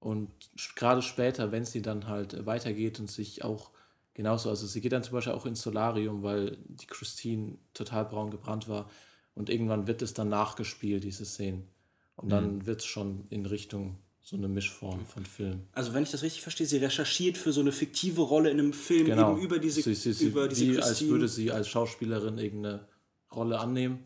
Und 0.00 0.30
gerade 0.74 1.02
später, 1.02 1.52
wenn 1.52 1.64
sie 1.64 1.82
dann 1.82 2.08
halt 2.08 2.44
weitergeht 2.44 2.98
und 2.98 3.10
sich 3.10 3.44
auch 3.44 3.70
genauso, 4.14 4.48
also 4.50 4.66
sie 4.66 4.80
geht 4.80 4.92
dann 4.92 5.04
zum 5.04 5.14
Beispiel 5.14 5.32
auch 5.32 5.46
ins 5.46 5.62
Solarium, 5.62 6.22
weil 6.22 6.58
die 6.66 6.86
Christine 6.86 7.58
total 7.72 8.06
braun 8.06 8.30
gebrannt 8.30 8.68
war. 8.68 8.90
Und 9.34 9.48
irgendwann 9.48 9.86
wird 9.86 10.02
es 10.02 10.12
dann 10.12 10.28
nachgespielt, 10.28 11.04
diese 11.04 11.24
Szenen. 11.24 11.68
Und 12.16 12.30
dann 12.30 12.56
mhm. 12.56 12.66
wird 12.66 12.80
es 12.80 12.86
schon 12.86 13.26
in 13.30 13.46
Richtung 13.46 13.96
so 14.22 14.36
eine 14.36 14.48
Mischform 14.48 15.04
von 15.04 15.26
Film. 15.26 15.62
Also 15.72 15.92
wenn 15.94 16.04
ich 16.04 16.10
das 16.10 16.22
richtig 16.22 16.42
verstehe, 16.42 16.66
sie 16.66 16.78
recherchiert 16.78 17.36
für 17.36 17.52
so 17.52 17.60
eine 17.60 17.72
fiktive 17.72 18.22
Rolle 18.22 18.50
in 18.50 18.60
einem 18.60 18.72
Film 18.72 19.06
genau. 19.06 19.32
eben 19.32 19.42
über 19.42 19.58
diese, 19.58 19.82
sie, 19.82 19.94
sie, 19.94 20.12
sie, 20.12 20.26
über 20.26 20.48
diese 20.48 20.74
wie, 20.74 20.82
Als 20.82 21.02
würde 21.06 21.28
sie 21.28 21.50
als 21.50 21.68
Schauspielerin 21.68 22.38
irgendeine 22.38 22.86
Rolle 23.34 23.58
annehmen. 23.58 24.04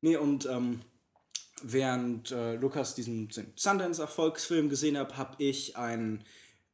Nee, 0.00 0.16
und 0.16 0.46
ähm, 0.46 0.80
während 1.62 2.32
äh, 2.32 2.56
Lukas 2.56 2.94
diesen 2.94 3.28
Sundance-Erfolgsfilm 3.54 4.68
gesehen 4.68 4.98
hat, 4.98 5.16
habe 5.16 5.42
ich 5.42 5.76
einen 5.76 6.24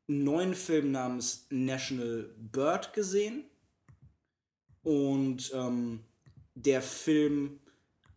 neuen 0.07 0.55
Film 0.55 0.93
namens 0.93 1.47
National 1.51 2.31
Bird 2.39 2.95
gesehen. 2.95 3.45
Und 4.83 5.51
ähm, 5.53 6.01
der 6.55 6.81
Film 6.81 7.59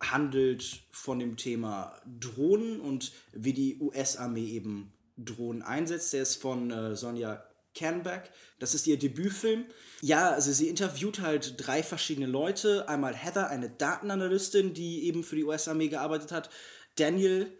handelt 0.00 0.82
von 0.90 1.18
dem 1.18 1.36
Thema 1.36 2.00
Drohnen 2.18 2.80
und 2.80 3.12
wie 3.32 3.52
die 3.52 3.78
US-Armee 3.80 4.46
eben 4.46 4.92
Drohnen 5.16 5.62
einsetzt. 5.62 6.12
Der 6.12 6.22
ist 6.22 6.36
von 6.36 6.70
äh, 6.70 6.96
Sonja 6.96 7.44
Canback. 7.74 8.30
Das 8.58 8.74
ist 8.74 8.86
ihr 8.86 8.98
Debütfilm. 8.98 9.64
Ja, 10.00 10.30
also 10.30 10.52
sie 10.52 10.68
interviewt 10.68 11.20
halt 11.20 11.54
drei 11.58 11.82
verschiedene 11.82 12.26
Leute. 12.26 12.88
Einmal 12.88 13.14
Heather, 13.14 13.48
eine 13.48 13.70
Datenanalystin, 13.70 14.74
die 14.74 15.04
eben 15.04 15.22
für 15.22 15.36
die 15.36 15.44
US-Armee 15.44 15.88
gearbeitet 15.88 16.32
hat. 16.32 16.50
Daniel, 16.96 17.52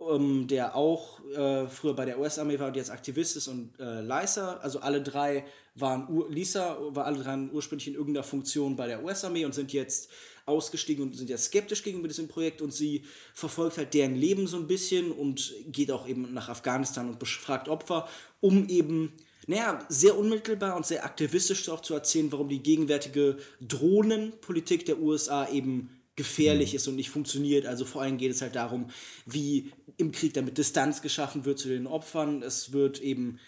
ähm, 0.00 0.46
der 0.48 0.76
auch 0.76 1.24
äh, 1.30 1.68
früher 1.68 1.94
bei 1.94 2.04
der 2.04 2.18
US-Armee 2.18 2.58
war 2.58 2.68
und 2.68 2.76
jetzt 2.76 2.90
Aktivist 2.90 3.36
ist. 3.36 3.48
Und 3.48 3.78
äh, 3.78 4.00
Lisa, 4.00 4.56
also 4.58 4.80
alle 4.80 5.02
drei 5.02 5.44
waren, 5.74 6.08
Lisa 6.30 6.78
war 6.90 7.04
alle 7.04 7.22
drei 7.22 7.36
ursprünglich 7.52 7.88
in 7.88 7.94
irgendeiner 7.94 8.24
Funktion 8.24 8.76
bei 8.76 8.86
der 8.86 9.04
US-Armee 9.04 9.44
und 9.44 9.54
sind 9.54 9.72
jetzt 9.72 10.10
ausgestiegen 10.46 11.02
und 11.02 11.16
sind 11.16 11.30
ja 11.30 11.38
skeptisch 11.38 11.82
gegenüber 11.82 12.08
diesem 12.08 12.28
Projekt 12.28 12.62
und 12.62 12.72
sie 12.72 13.04
verfolgt 13.32 13.78
halt 13.78 13.94
deren 13.94 14.14
Leben 14.14 14.46
so 14.46 14.56
ein 14.56 14.66
bisschen 14.66 15.12
und 15.12 15.54
geht 15.66 15.90
auch 15.90 16.06
eben 16.06 16.32
nach 16.34 16.48
Afghanistan 16.48 17.08
und 17.08 17.18
befragt 17.18 17.68
Opfer, 17.68 18.08
um 18.40 18.68
eben 18.68 19.12
naja, 19.46 19.84
sehr 19.88 20.16
unmittelbar 20.18 20.76
und 20.76 20.86
sehr 20.86 21.04
aktivistisch 21.04 21.68
auch 21.68 21.80
zu 21.80 21.94
erzählen, 21.94 22.32
warum 22.32 22.48
die 22.48 22.62
gegenwärtige 22.62 23.36
Drohnenpolitik 23.60 24.86
der 24.86 25.00
USA 25.00 25.48
eben 25.48 25.90
gefährlich 26.16 26.72
mhm. 26.72 26.76
ist 26.76 26.88
und 26.88 26.96
nicht 26.96 27.10
funktioniert. 27.10 27.66
Also 27.66 27.84
vor 27.84 28.02
allem 28.02 28.18
geht 28.18 28.30
es 28.30 28.42
halt 28.42 28.54
darum, 28.54 28.88
wie 29.26 29.72
im 29.96 30.12
Krieg 30.12 30.34
damit 30.34 30.58
Distanz 30.58 31.02
geschaffen 31.02 31.44
wird 31.44 31.58
zu 31.58 31.68
den 31.68 31.86
Opfern. 31.86 32.42
Es 32.42 32.72
wird 32.72 33.00
eben 33.00 33.38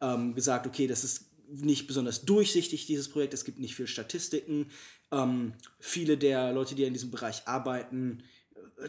ähm, 0.00 0.34
gesagt, 0.34 0.66
okay, 0.66 0.86
das 0.86 1.04
ist 1.04 1.25
nicht 1.48 1.86
besonders 1.86 2.24
durchsichtig, 2.24 2.86
dieses 2.86 3.08
Projekt. 3.08 3.34
Es 3.34 3.44
gibt 3.44 3.58
nicht 3.58 3.74
viel 3.74 3.86
Statistiken. 3.86 4.70
Ähm, 5.12 5.52
viele 5.78 6.18
der 6.18 6.52
Leute, 6.52 6.74
die 6.74 6.84
in 6.84 6.92
diesem 6.92 7.10
Bereich 7.10 7.46
arbeiten, 7.46 8.22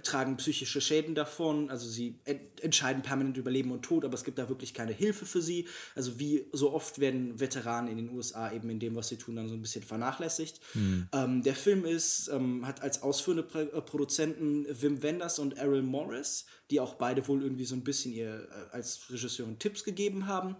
tragen 0.03 0.35
psychische 0.37 0.81
Schäden 0.81 1.15
davon, 1.15 1.69
also 1.69 1.87
sie 1.87 2.19
ent 2.25 2.41
entscheiden 2.61 3.03
permanent 3.03 3.37
über 3.37 3.51
Leben 3.51 3.71
und 3.71 3.83
Tod, 3.83 4.03
aber 4.03 4.15
es 4.15 4.23
gibt 4.23 4.37
da 4.37 4.49
wirklich 4.49 4.73
keine 4.73 4.91
Hilfe 4.91 5.25
für 5.25 5.41
sie. 5.41 5.67
Also 5.95 6.19
wie 6.19 6.45
so 6.51 6.73
oft 6.73 6.99
werden 6.99 7.39
Veteranen 7.39 7.91
in 7.91 7.97
den 7.97 8.09
USA 8.09 8.51
eben 8.51 8.69
in 8.69 8.79
dem, 8.79 8.95
was 8.95 9.07
sie 9.07 9.17
tun, 9.17 9.35
dann 9.35 9.47
so 9.47 9.53
ein 9.53 9.61
bisschen 9.61 9.83
vernachlässigt. 9.83 10.59
Mhm. 10.73 11.07
Ähm, 11.13 11.43
der 11.43 11.55
Film 11.55 11.85
ist, 11.85 12.29
ähm, 12.29 12.65
hat 12.67 12.81
als 12.81 13.03
ausführende 13.03 13.43
Pro 13.43 13.59
äh, 13.59 13.81
Produzenten 13.81 14.65
Wim 14.69 15.03
Wenders 15.03 15.39
und 15.39 15.55
Errol 15.55 15.83
Morris, 15.83 16.45
die 16.71 16.79
auch 16.79 16.95
beide 16.95 17.25
wohl 17.27 17.43
irgendwie 17.43 17.65
so 17.65 17.75
ein 17.75 17.83
bisschen 17.83 18.11
ihr 18.11 18.49
äh, 18.49 18.75
als 18.75 19.01
Regisseurin 19.09 19.59
Tipps 19.59 19.83
gegeben 19.83 20.27
haben. 20.27 20.55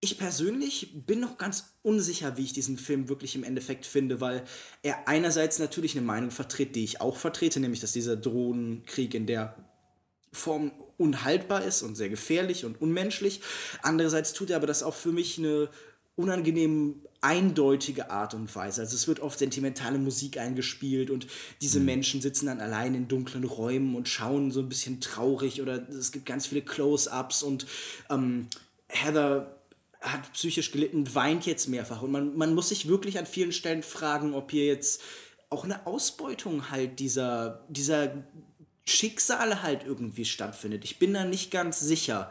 Ich 0.00 0.16
persönlich 0.16 1.06
bin 1.06 1.18
noch 1.18 1.38
ganz 1.38 1.72
unsicher, 1.82 2.36
wie 2.36 2.44
ich 2.44 2.52
diesen 2.52 2.78
Film 2.78 3.08
wirklich 3.08 3.34
im 3.34 3.42
Endeffekt 3.42 3.84
finde, 3.84 4.20
weil 4.20 4.44
er 4.82 5.08
einerseits 5.08 5.58
natürlich 5.58 5.96
eine 5.96 6.06
Meinung 6.06 6.30
vertritt, 6.30 6.76
die 6.76 6.84
ich 6.84 7.00
auch 7.00 7.16
vertrete, 7.16 7.58
nämlich 7.58 7.80
dass 7.80 7.92
dieser 7.92 8.16
Drohnenkrieg 8.16 9.14
in 9.14 9.26
der 9.26 9.56
Form 10.32 10.70
unhaltbar 10.98 11.64
ist 11.64 11.82
und 11.82 11.96
sehr 11.96 12.08
gefährlich 12.10 12.64
und 12.64 12.80
unmenschlich. 12.80 13.40
Andererseits 13.82 14.32
tut 14.32 14.50
er 14.50 14.56
aber 14.56 14.66
das 14.68 14.84
auch 14.84 14.94
für 14.94 15.10
mich 15.10 15.38
eine 15.38 15.68
unangenehm 16.14 17.02
eindeutige 17.20 18.10
Art 18.10 18.34
und 18.34 18.54
Weise. 18.54 18.82
Also 18.82 18.94
es 18.94 19.08
wird 19.08 19.20
oft 19.20 19.38
sentimentale 19.38 19.98
Musik 19.98 20.38
eingespielt 20.38 21.10
und 21.10 21.26
diese 21.60 21.80
mhm. 21.80 21.86
Menschen 21.86 22.20
sitzen 22.20 22.46
dann 22.46 22.60
allein 22.60 22.94
in 22.94 23.08
dunklen 23.08 23.44
Räumen 23.44 23.94
und 23.96 24.08
schauen 24.08 24.50
so 24.50 24.60
ein 24.60 24.68
bisschen 24.68 25.00
traurig 25.00 25.62
oder 25.62 25.88
es 25.88 26.12
gibt 26.12 26.26
ganz 26.26 26.46
viele 26.46 26.62
Close-ups 26.62 27.42
und 27.42 27.66
ähm, 28.10 28.48
Heather 28.88 29.57
hat 30.00 30.32
psychisch 30.32 30.70
gelitten, 30.70 31.14
weint 31.14 31.46
jetzt 31.46 31.68
mehrfach. 31.68 32.02
Und 32.02 32.12
man, 32.12 32.36
man 32.36 32.54
muss 32.54 32.68
sich 32.68 32.88
wirklich 32.88 33.18
an 33.18 33.26
vielen 33.26 33.52
Stellen 33.52 33.82
fragen, 33.82 34.34
ob 34.34 34.50
hier 34.50 34.66
jetzt 34.66 35.02
auch 35.50 35.64
eine 35.64 35.86
Ausbeutung 35.86 36.70
halt 36.70 37.00
dieser, 37.00 37.64
dieser 37.68 38.12
Schicksale 38.86 39.62
halt 39.62 39.84
irgendwie 39.84 40.24
stattfindet. 40.24 40.84
Ich 40.84 40.98
bin 40.98 41.14
da 41.14 41.24
nicht 41.24 41.50
ganz 41.50 41.80
sicher. 41.80 42.30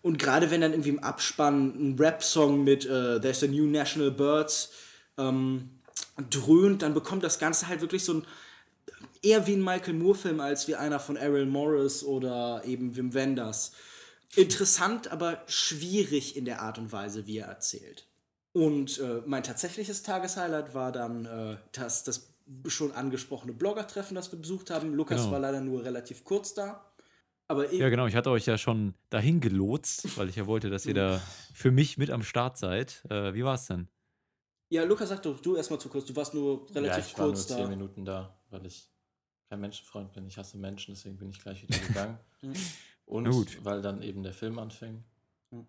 Und 0.00 0.18
gerade 0.18 0.50
wenn 0.50 0.60
dann 0.60 0.72
irgendwie 0.72 0.90
im 0.90 1.02
Abspann 1.02 1.74
ein 1.76 1.98
Rap-Song 1.98 2.64
mit 2.64 2.86
uh, 2.86 3.18
There's 3.18 3.44
a 3.44 3.46
New 3.46 3.66
National 3.66 4.10
Birds 4.10 4.72
ähm, 5.18 5.70
dröhnt, 6.30 6.82
dann 6.82 6.94
bekommt 6.94 7.22
das 7.22 7.38
Ganze 7.38 7.68
halt 7.68 7.80
wirklich 7.80 8.04
so 8.04 8.14
ein 8.14 8.26
eher 9.22 9.46
wie 9.46 9.52
ein 9.52 9.62
Michael 9.62 9.94
Moore-Film 9.94 10.40
als 10.40 10.66
wie 10.66 10.74
einer 10.74 10.98
von 10.98 11.16
Errol 11.16 11.46
Morris 11.46 12.02
oder 12.02 12.62
eben 12.64 12.96
Wim 12.96 13.14
Wenders 13.14 13.72
interessant, 14.36 15.10
aber 15.10 15.42
schwierig 15.46 16.36
in 16.36 16.44
der 16.44 16.62
Art 16.62 16.78
und 16.78 16.92
Weise, 16.92 17.26
wie 17.26 17.38
er 17.38 17.46
erzählt. 17.46 18.08
Und 18.52 18.98
äh, 18.98 19.22
mein 19.26 19.42
tatsächliches 19.42 20.02
Tageshighlight 20.02 20.74
war 20.74 20.92
dann 20.92 21.24
äh, 21.24 21.56
das, 21.72 22.04
das 22.04 22.34
schon 22.66 22.92
angesprochene 22.92 23.52
Blogger-Treffen, 23.52 24.14
das 24.14 24.30
wir 24.30 24.38
besucht 24.38 24.70
haben. 24.70 24.94
Lukas 24.94 25.22
genau. 25.22 25.32
war 25.32 25.40
leider 25.40 25.60
nur 25.60 25.84
relativ 25.84 26.24
kurz 26.24 26.54
da. 26.54 26.92
Aber 27.48 27.72
ja, 27.72 27.88
genau. 27.88 28.06
Ich 28.06 28.16
hatte 28.16 28.30
euch 28.30 28.46
ja 28.46 28.58
schon 28.58 28.94
dahin 29.10 29.40
gelotst, 29.40 30.16
weil 30.16 30.28
ich 30.28 30.36
ja 30.36 30.46
wollte, 30.46 30.70
dass 30.70 30.86
ihr 30.86 30.94
da 30.94 31.20
für 31.54 31.70
mich 31.70 31.98
mit 31.98 32.10
am 32.10 32.22
Start 32.22 32.58
seid. 32.58 33.04
Äh, 33.10 33.34
wie 33.34 33.44
war 33.44 33.54
es 33.54 33.66
denn? 33.66 33.88
Ja, 34.70 34.84
Lukas, 34.84 35.10
sag 35.10 35.22
doch 35.22 35.38
du 35.40 35.56
erstmal 35.56 35.78
zu 35.78 35.88
kurz. 35.88 36.06
Du 36.06 36.16
warst 36.16 36.32
nur 36.32 36.66
relativ 36.74 37.04
ja, 37.04 37.10
ich 37.10 37.14
kurz 37.14 37.50
war 37.50 37.58
nur 37.58 37.66
zehn 37.66 37.78
Minuten 37.78 38.04
da, 38.04 38.38
weil 38.48 38.64
ich 38.64 38.88
kein 39.50 39.60
Menschenfreund 39.60 40.12
bin. 40.12 40.26
Ich 40.26 40.38
hasse 40.38 40.56
Menschen, 40.56 40.94
deswegen 40.94 41.18
bin 41.18 41.28
ich 41.28 41.40
gleich 41.42 41.62
wieder 41.62 41.78
gegangen. 41.78 42.18
Und 43.06 43.28
Gut. 43.30 43.58
weil 43.62 43.82
dann 43.82 44.02
eben 44.02 44.22
der 44.22 44.32
Film 44.32 44.58
anfing. 44.58 45.04
Und 45.50 45.66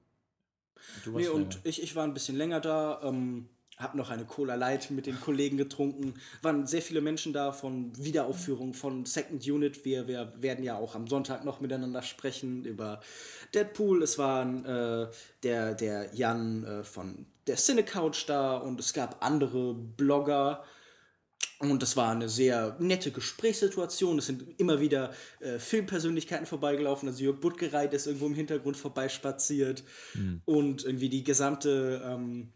nee, 1.16 1.28
und 1.28 1.60
ich, 1.64 1.82
ich 1.82 1.96
war 1.96 2.04
ein 2.04 2.14
bisschen 2.14 2.38
länger 2.38 2.60
da, 2.60 3.02
ähm, 3.04 3.50
hab 3.78 3.96
noch 3.96 4.12
eine 4.12 4.26
Cola 4.26 4.56
Light 4.56 4.92
mit 4.92 5.06
den 5.06 5.20
Kollegen 5.20 5.58
getrunken. 5.58 6.14
Waren 6.42 6.68
sehr 6.68 6.82
viele 6.82 7.02
Menschen 7.02 7.34
da 7.34 7.52
von 7.52 7.92
Wiederaufführung 7.98 8.74
von 8.74 9.06
Second 9.06 9.46
Unit. 9.48 9.84
Wir, 9.84 10.08
wir 10.08 10.34
werden 10.38 10.64
ja 10.64 10.78
auch 10.78 10.96
am 10.96 11.08
Sonntag 11.08 11.44
noch 11.44 11.60
miteinander 11.60 12.04
sprechen 12.04 12.66
über 12.66 13.02
Deadpool. 13.54 14.04
Es 14.04 14.18
waren 14.18 14.66
äh, 14.66 15.08
der, 15.42 15.74
der 15.74 16.14
Jan 16.14 16.64
äh, 16.64 16.84
von 16.84 17.26
der 17.48 17.56
Cinecouch 17.56 18.26
da 18.28 18.58
und 18.58 18.80
es 18.80 18.94
gab 18.94 19.26
andere 19.26 19.74
Blogger 19.74 20.64
und 21.72 21.82
das 21.82 21.98
war 21.98 22.12
eine 22.12 22.30
sehr 22.30 22.76
nette 22.80 23.12
Gesprächssituation. 23.12 24.18
Es 24.20 24.28
sind 24.28 24.60
immer 24.60 24.80
wieder 24.80 25.14
äh, 25.40 25.60
Filmpersönlichkeiten 25.60 26.46
vorbeigelaufen. 26.46 27.10
Also 27.10 27.24
Jörg 27.24 27.40
Buttgereit 27.40 27.94
ist 27.94 28.08
irgendwo 28.08 28.28
im 28.28 28.36
Hintergrund 28.36 28.78
vorbeispaziert. 28.78 29.84
Mhm. 30.14 30.42
Und 30.46 30.86
irgendwie 30.86 31.10
die 31.10 31.24
gesamte 31.24 32.02
ähm, 32.06 32.54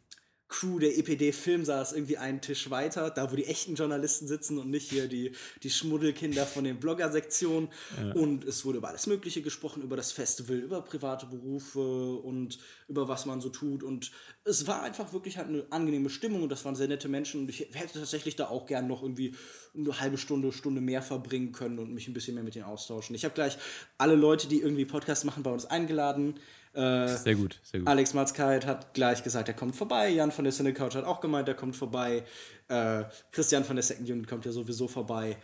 Crew 0.50 0.80
der 0.80 0.98
EPD 0.98 1.34
Film 1.34 1.66
saß 1.66 1.94
irgendwie 1.94 2.18
einen 2.18 2.40
Tisch 2.40 2.70
weiter, 2.70 3.10
da 3.10 3.32
wo 3.32 3.36
die 3.36 3.46
echten 3.46 3.76
Journalisten 3.76 4.28
sitzen 4.28 4.58
und 4.58 4.70
nicht 4.70 4.90
hier 4.90 5.08
die, 5.08 5.34
die 5.62 5.70
Schmuddelkinder 5.70 6.46
von 6.46 6.64
den 6.64 6.80
Blogger-Sektionen. 6.80 7.70
Ja. 7.98 8.14
Und 8.14 8.46
es 8.46 8.64
wurde 8.64 8.78
über 8.78 8.88
alles 8.88 9.08
Mögliche 9.08 9.42
gesprochen, 9.42 9.84
über 9.84 9.98
das 9.98 10.12
Festival, 10.12 10.58
über 10.58 10.82
private 10.82 11.26
Berufe 11.26 12.16
und 12.16 12.60
über 12.88 13.08
was 13.10 13.26
man 13.26 13.42
so 13.42 13.50
tut. 13.50 13.84
Und 13.84 14.12
es 14.46 14.68
war 14.68 14.84
einfach 14.84 15.12
wirklich 15.12 15.38
halt 15.38 15.50
eine 15.50 15.66
angenehme 15.70 16.10
Stimmung 16.10 16.44
und 16.44 16.50
das 16.50 16.64
waren 16.64 16.76
sehr 16.76 16.88
nette 16.88 17.10
Menschen. 17.10 17.42
Und 17.42 17.50
ich 17.50 17.60
hätte 17.74 18.00
tatsächlich 18.00 18.38
da 18.38 18.48
auch 18.48 18.66
gern 18.66 18.88
noch 18.88 19.02
irgendwie 19.02 19.36
eine 19.76 20.00
halbe 20.00 20.18
Stunde, 20.18 20.54
Stunde 20.54 20.80
mehr 20.80 21.02
verbringen 21.02 21.52
können 21.52 21.78
und 21.78 21.94
mich 21.94 22.08
ein 22.08 22.14
bisschen 22.14 22.36
mehr 22.36 22.44
mit 22.44 22.56
denen 22.56 22.66
austauschen. 22.66 23.16
Ich 23.16 23.26
habe 23.26 23.36
gleich 23.36 23.58
alle 23.98 24.16
Leute, 24.16 24.48
die 24.48 24.62
irgendwie 24.62 24.86
Podcasts 24.86 25.26
machen, 25.26 25.44
bei 25.44 25.52
uns 25.52 25.66
eingeladen. 25.66 26.36
Äh, 26.78 27.08
sehr 27.08 27.34
gut, 27.34 27.60
sehr 27.64 27.80
gut. 27.80 27.90
Alex 27.90 28.14
Matzkeit 28.14 28.68
hat 28.68 28.94
gleich 28.94 29.24
gesagt, 29.24 29.48
er 29.48 29.56
kommt 29.56 29.76
vorbei. 29.76 30.10
Jan 30.10 30.32
von 30.32 30.44
der 30.44 30.54
Cine 30.54 30.74
Couch 30.74 30.94
hat 30.94 31.06
auch 31.06 31.22
gemeint, 31.22 31.48
er 31.48 31.56
kommt 31.56 31.76
vorbei. 31.76 32.24
Äh, 32.68 33.06
Christian 33.32 33.64
von 33.64 33.76
der 33.76 33.84
Second 33.84 34.08
Unit 34.08 34.28
kommt 34.28 34.46
ja 34.46 34.52
sowieso 34.52 34.88
vorbei. 34.88 35.38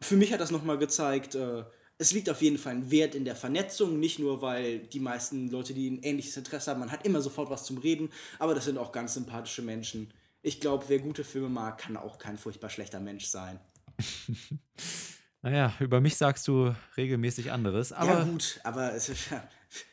Für 0.00 0.16
mich 0.16 0.32
hat 0.32 0.40
das 0.40 0.50
nochmal 0.50 0.78
gezeigt, 0.78 1.34
äh, 1.34 1.64
es 1.98 2.12
liegt 2.12 2.30
auf 2.30 2.40
jeden 2.40 2.56
Fall 2.56 2.72
ein 2.72 2.90
Wert 2.90 3.14
in 3.14 3.26
der 3.26 3.36
Vernetzung, 3.36 4.00
nicht 4.00 4.18
nur, 4.18 4.40
weil 4.40 4.78
die 4.78 5.00
meisten 5.00 5.50
Leute, 5.50 5.74
die 5.74 5.90
ein 5.90 6.02
ähnliches 6.02 6.36
Interesse 6.36 6.70
haben, 6.70 6.80
man 6.80 6.92
hat 6.92 7.04
immer 7.04 7.20
sofort 7.20 7.50
was 7.50 7.64
zum 7.64 7.76
Reden, 7.76 8.08
aber 8.38 8.54
das 8.54 8.64
sind 8.64 8.78
auch 8.78 8.92
ganz 8.92 9.14
sympathische 9.14 9.62
Menschen. 9.62 10.10
Ich 10.40 10.60
glaube, 10.60 10.84
wer 10.88 11.00
gute 11.00 11.24
Filme 11.24 11.50
mag, 11.50 11.76
kann 11.76 11.98
auch 11.98 12.16
kein 12.16 12.38
furchtbar 12.38 12.70
schlechter 12.70 13.00
Mensch 13.00 13.26
sein. 13.26 13.58
naja, 15.42 15.74
über 15.80 16.00
mich 16.00 16.16
sagst 16.16 16.48
du 16.48 16.74
regelmäßig 16.96 17.50
anderes. 17.50 17.92
Aber 17.92 18.20
ja, 18.20 18.24
gut, 18.24 18.60
aber 18.62 18.94
es 18.94 19.08
ist 19.08 19.30
ja, 19.30 19.42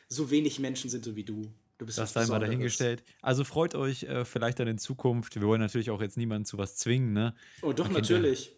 so 0.08 0.30
wenig 0.30 0.58
Menschen 0.58 0.90
sind 0.90 1.04
so 1.04 1.16
wie 1.16 1.24
du. 1.24 1.52
Du 1.78 1.84
bist 1.84 1.98
das 1.98 2.14
sei 2.14 2.26
mal 2.26 2.40
dahingestellt. 2.40 3.04
Also 3.20 3.44
freut 3.44 3.74
euch 3.74 4.04
äh, 4.04 4.24
vielleicht 4.24 4.58
dann 4.58 4.68
in 4.68 4.78
Zukunft. 4.78 5.34
Wir 5.34 5.42
wollen 5.42 5.60
natürlich 5.60 5.90
auch 5.90 6.00
jetzt 6.00 6.16
niemanden 6.16 6.46
zu 6.46 6.56
was 6.56 6.76
zwingen, 6.76 7.12
ne? 7.12 7.34
Oh, 7.62 7.72
doch, 7.72 7.88
natürlich. 7.90 8.52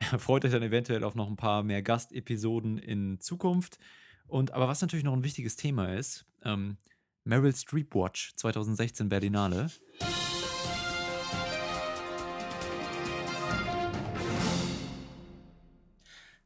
freut 0.18 0.44
euch 0.44 0.52
dann 0.52 0.62
eventuell 0.62 1.02
auf 1.02 1.14
noch 1.14 1.28
ein 1.28 1.36
paar 1.36 1.62
mehr 1.62 1.82
Gastepisoden 1.82 2.78
in 2.78 3.18
Zukunft. 3.20 3.78
Und 4.28 4.52
aber 4.52 4.68
was 4.68 4.80
natürlich 4.80 5.04
noch 5.04 5.12
ein 5.12 5.24
wichtiges 5.24 5.56
Thema 5.56 5.94
ist, 5.94 6.26
ähm, 6.44 6.76
Meryl 7.24 7.54
Streep 7.54 7.94
Watch 7.94 8.34
2016 8.36 9.08
Berlinale. 9.08 9.70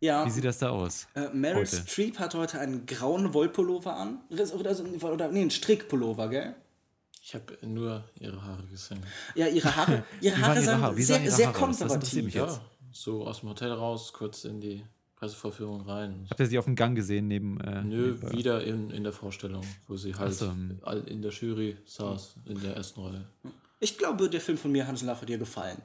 Ja. 0.00 0.24
Wie 0.24 0.30
sieht 0.30 0.44
das 0.44 0.58
da 0.58 0.70
aus? 0.70 1.06
Äh, 1.14 1.28
Meryl 1.34 1.60
heute? 1.60 1.76
Streep 1.76 2.18
hat 2.18 2.34
heute 2.34 2.58
einen 2.58 2.86
grauen 2.86 3.34
Wollpullover 3.34 3.94
an. 3.94 4.20
Oder, 4.30 4.74
oder 5.12 5.28
nee, 5.28 5.42
einen 5.42 5.50
Strickpullover, 5.50 6.28
gell? 6.28 6.54
Ich 7.22 7.34
habe 7.34 7.58
nur 7.66 8.02
ihre 8.18 8.42
Haare 8.42 8.66
gesehen. 8.66 9.02
Ja, 9.34 9.46
ihre 9.46 9.76
Haare, 9.76 10.04
ihre 10.20 10.38
Haare 10.38 10.62
sind 10.62 10.80
Haare? 10.80 11.00
sehr, 11.00 11.22
ihre 11.22 11.30
sehr 11.30 11.46
Haare? 11.48 11.58
konservativ. 11.58 12.34
Ja, 12.34 12.60
so 12.92 13.26
aus 13.26 13.40
dem 13.40 13.50
Hotel 13.50 13.72
raus, 13.72 14.12
kurz 14.12 14.44
in 14.44 14.60
die 14.60 14.82
Pressevorführung 15.16 15.82
rein. 15.82 16.26
Habt 16.30 16.40
ihr 16.40 16.46
sie 16.46 16.58
auf 16.58 16.64
dem 16.64 16.76
Gang 16.76 16.96
gesehen 16.96 17.28
neben. 17.28 17.60
Äh, 17.60 17.82
Nö, 17.82 18.14
neben, 18.14 18.32
wieder 18.32 18.64
in, 18.64 18.90
in 18.90 19.04
der 19.04 19.12
Vorstellung, 19.12 19.64
wo 19.86 19.96
sie 19.96 20.14
halt 20.14 20.32
so. 20.32 20.50
in 21.06 21.20
der 21.20 21.30
Jury 21.30 21.76
saß, 21.84 22.36
in 22.46 22.58
der 22.62 22.74
ersten 22.74 23.00
Rolle. 23.00 23.26
Ich 23.80 23.98
glaube, 23.98 24.30
der 24.30 24.40
Film 24.40 24.56
von 24.56 24.72
mir, 24.72 24.86
Hans 24.86 25.02
Laff, 25.02 25.20
hat 25.20 25.28
dir 25.28 25.38
gefallen. 25.38 25.80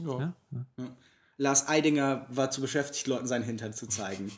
Ja. 0.00 0.18
ja? 0.18 0.34
ja. 0.76 0.96
Lars 1.36 1.68
Eidinger 1.68 2.26
war 2.28 2.50
zu 2.50 2.60
beschäftigt, 2.60 3.06
Leuten 3.06 3.26
seinen 3.26 3.44
Hintern 3.44 3.72
zu 3.72 3.86
zeigen. 3.86 4.30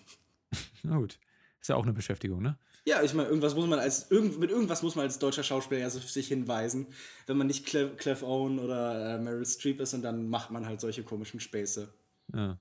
Na 0.82 0.96
gut. 0.96 1.18
Ist 1.60 1.68
ja 1.68 1.76
auch 1.76 1.84
eine 1.84 1.92
Beschäftigung, 1.92 2.42
ne? 2.42 2.58
Ja, 2.86 3.02
ich 3.02 3.14
meine, 3.14 3.28
irgendwas 3.28 3.54
muss 3.54 3.66
man 3.66 3.78
als 3.78 4.10
irgend, 4.10 4.38
mit 4.38 4.50
irgendwas 4.50 4.82
muss 4.82 4.94
man 4.94 5.06
als 5.06 5.18
deutscher 5.18 5.42
Schauspieler 5.42 5.80
ja 5.80 5.88
so 5.88 5.98
sich 5.98 6.28
hinweisen, 6.28 6.86
wenn 7.26 7.38
man 7.38 7.46
nicht 7.46 7.64
Clef, 7.64 7.96
Clef 7.96 8.22
Owen 8.22 8.58
oder 8.58 9.14
äh, 9.14 9.18
Meryl 9.18 9.46
Streep 9.46 9.80
ist 9.80 9.94
und 9.94 10.02
dann 10.02 10.28
macht 10.28 10.50
man 10.50 10.66
halt 10.66 10.82
solche 10.82 11.02
komischen 11.02 11.40
Späße. 11.40 11.88
Ja. 12.34 12.58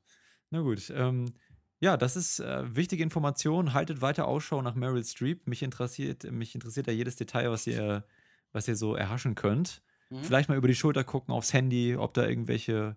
Na 0.50 0.62
gut. 0.62 0.90
Ähm, 0.96 1.34
ja, 1.82 1.98
das 1.98 2.16
ist 2.16 2.40
äh, 2.40 2.74
wichtige 2.74 3.04
Information. 3.04 3.74
Haltet 3.74 4.02
weiter 4.02 4.26
Ausschau 4.26 4.62
nach 4.62 4.76
Meryl 4.76 5.04
Streep. 5.04 5.46
Mich 5.48 5.62
interessiert, 5.62 6.24
mich 6.32 6.56
interessiert 6.56 6.88
ja 6.88 6.94
jedes 6.94 7.18
Detail, 7.18 7.52
was 7.52 7.68
ihr, 7.68 8.06
was 8.54 8.70
ihr 8.70 8.78
so 8.78 8.96
erhaschen 8.96 9.36
könnt. 9.36 9.82
Mhm. 10.10 10.24
Vielleicht 10.24 10.48
mal 10.48 10.58
über 10.58 10.70
die 10.70 10.76
Schulter 10.76 11.04
gucken 11.04 11.34
aufs 11.34 11.52
Handy, 11.52 11.98
ob 11.98 12.14
da 12.14 12.26
irgendwelche, 12.26 12.96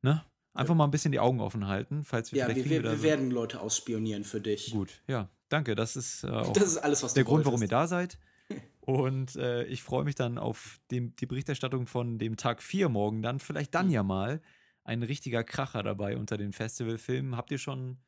ne? 0.00 0.24
Einfach 0.54 0.76
mal 0.76 0.84
ein 0.84 0.92
bisschen 0.92 1.10
die 1.10 1.18
Augen 1.18 1.40
offen 1.40 1.66
halten, 1.66 2.04
falls 2.04 2.30
wir 2.32 2.38
ja, 2.38 2.46
vielleicht. 2.46 2.66
Ja, 2.66 2.70
wir, 2.70 2.82
wir 2.84 2.96
so. 2.96 3.02
werden 3.02 3.30
Leute 3.32 3.60
ausspionieren 3.60 4.22
für 4.22 4.40
dich. 4.40 4.70
Gut, 4.70 5.02
ja, 5.08 5.28
danke. 5.48 5.74
Das 5.74 5.96
ist, 5.96 6.22
äh, 6.22 6.28
auch 6.30 6.52
das 6.52 6.68
ist 6.68 6.78
alles, 6.78 7.02
was 7.02 7.12
der 7.14 7.24
Grund, 7.24 7.44
warum 7.44 7.60
ihr 7.60 7.68
da 7.68 7.88
seid. 7.88 8.18
Und 8.80 9.34
äh, 9.36 9.64
ich 9.64 9.82
freue 9.82 10.04
mich 10.04 10.14
dann 10.14 10.38
auf 10.38 10.78
dem, 10.90 11.16
die 11.16 11.26
Berichterstattung 11.26 11.86
von 11.86 12.18
dem 12.18 12.36
Tag 12.36 12.62
4 12.62 12.88
morgen. 12.88 13.22
Dann 13.22 13.40
vielleicht 13.40 13.74
dann 13.74 13.90
ja 13.90 14.02
mal 14.02 14.40
ein 14.84 15.02
richtiger 15.02 15.42
Kracher 15.42 15.82
dabei 15.82 16.16
unter 16.16 16.36
den 16.36 16.52
Festivalfilmen. 16.52 17.36
Habt 17.36 17.50
ihr 17.50 17.58
schon 17.58 17.98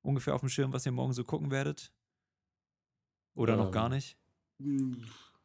ungefähr 0.00 0.34
auf 0.34 0.40
dem 0.40 0.48
Schirm, 0.48 0.72
was 0.72 0.86
ihr 0.86 0.92
morgen 0.92 1.12
so 1.12 1.22
gucken 1.22 1.50
werdet? 1.50 1.92
Oder 3.34 3.52
ähm, 3.52 3.60
noch 3.60 3.70
gar 3.70 3.88
nicht? 3.88 4.16
Hm. 4.58 5.04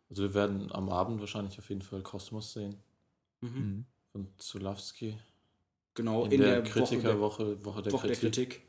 Also 0.10 0.24
wir 0.24 0.34
werden 0.34 0.72
am 0.72 0.90
Abend 0.90 1.20
wahrscheinlich 1.20 1.60
auf 1.60 1.70
jeden 1.70 1.82
Fall 1.82 2.02
Kosmos 2.02 2.54
sehen. 2.54 2.78
Mhm. 3.42 3.50
mhm. 3.50 3.86
Von 4.14 4.28
Zulawski. 4.38 5.18
Genau, 5.98 6.26
in, 6.26 6.34
in 6.34 6.42
der, 6.42 6.62
der 6.62 6.72
Kritikerwoche, 6.72 7.66
Woche, 7.66 7.82
der, 7.82 7.92
Woche 7.92 8.08
der, 8.08 8.18
Kritik. 8.18 8.52
Kritik. 8.52 8.62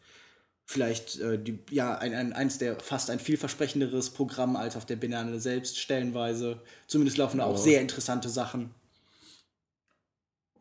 Vielleicht 0.64 1.21
äh, 1.21 1.38
die, 1.38 1.59
ja, 1.71 1.99
ein, 1.99 2.14
ein, 2.14 2.33
eins 2.33 2.57
der 2.57 2.81
fast 2.81 3.11
ein 3.11 3.21
vielversprechenderes 3.21 4.09
Programm 4.11 4.57
als 4.57 4.77
auf 4.77 4.87
der 4.87 4.97
Banane 4.97 5.38
selbst 5.38 5.79
stellenweise. 5.79 6.62
Zumindest 6.87 7.19
laufen 7.19 7.37
da 7.37 7.45
auch 7.45 7.59
sehr 7.59 7.83
interessante 7.83 8.31
Sachen. 8.31 8.75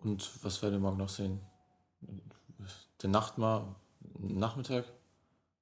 Und 0.03 0.29
was 0.41 0.61
werden 0.61 0.73
wir 0.73 0.79
morgen 0.79 0.97
noch 0.97 1.07
sehen? 1.07 1.39
Der 3.01 3.11
Nachtmar, 3.11 3.77
Nachmittag? 4.19 4.83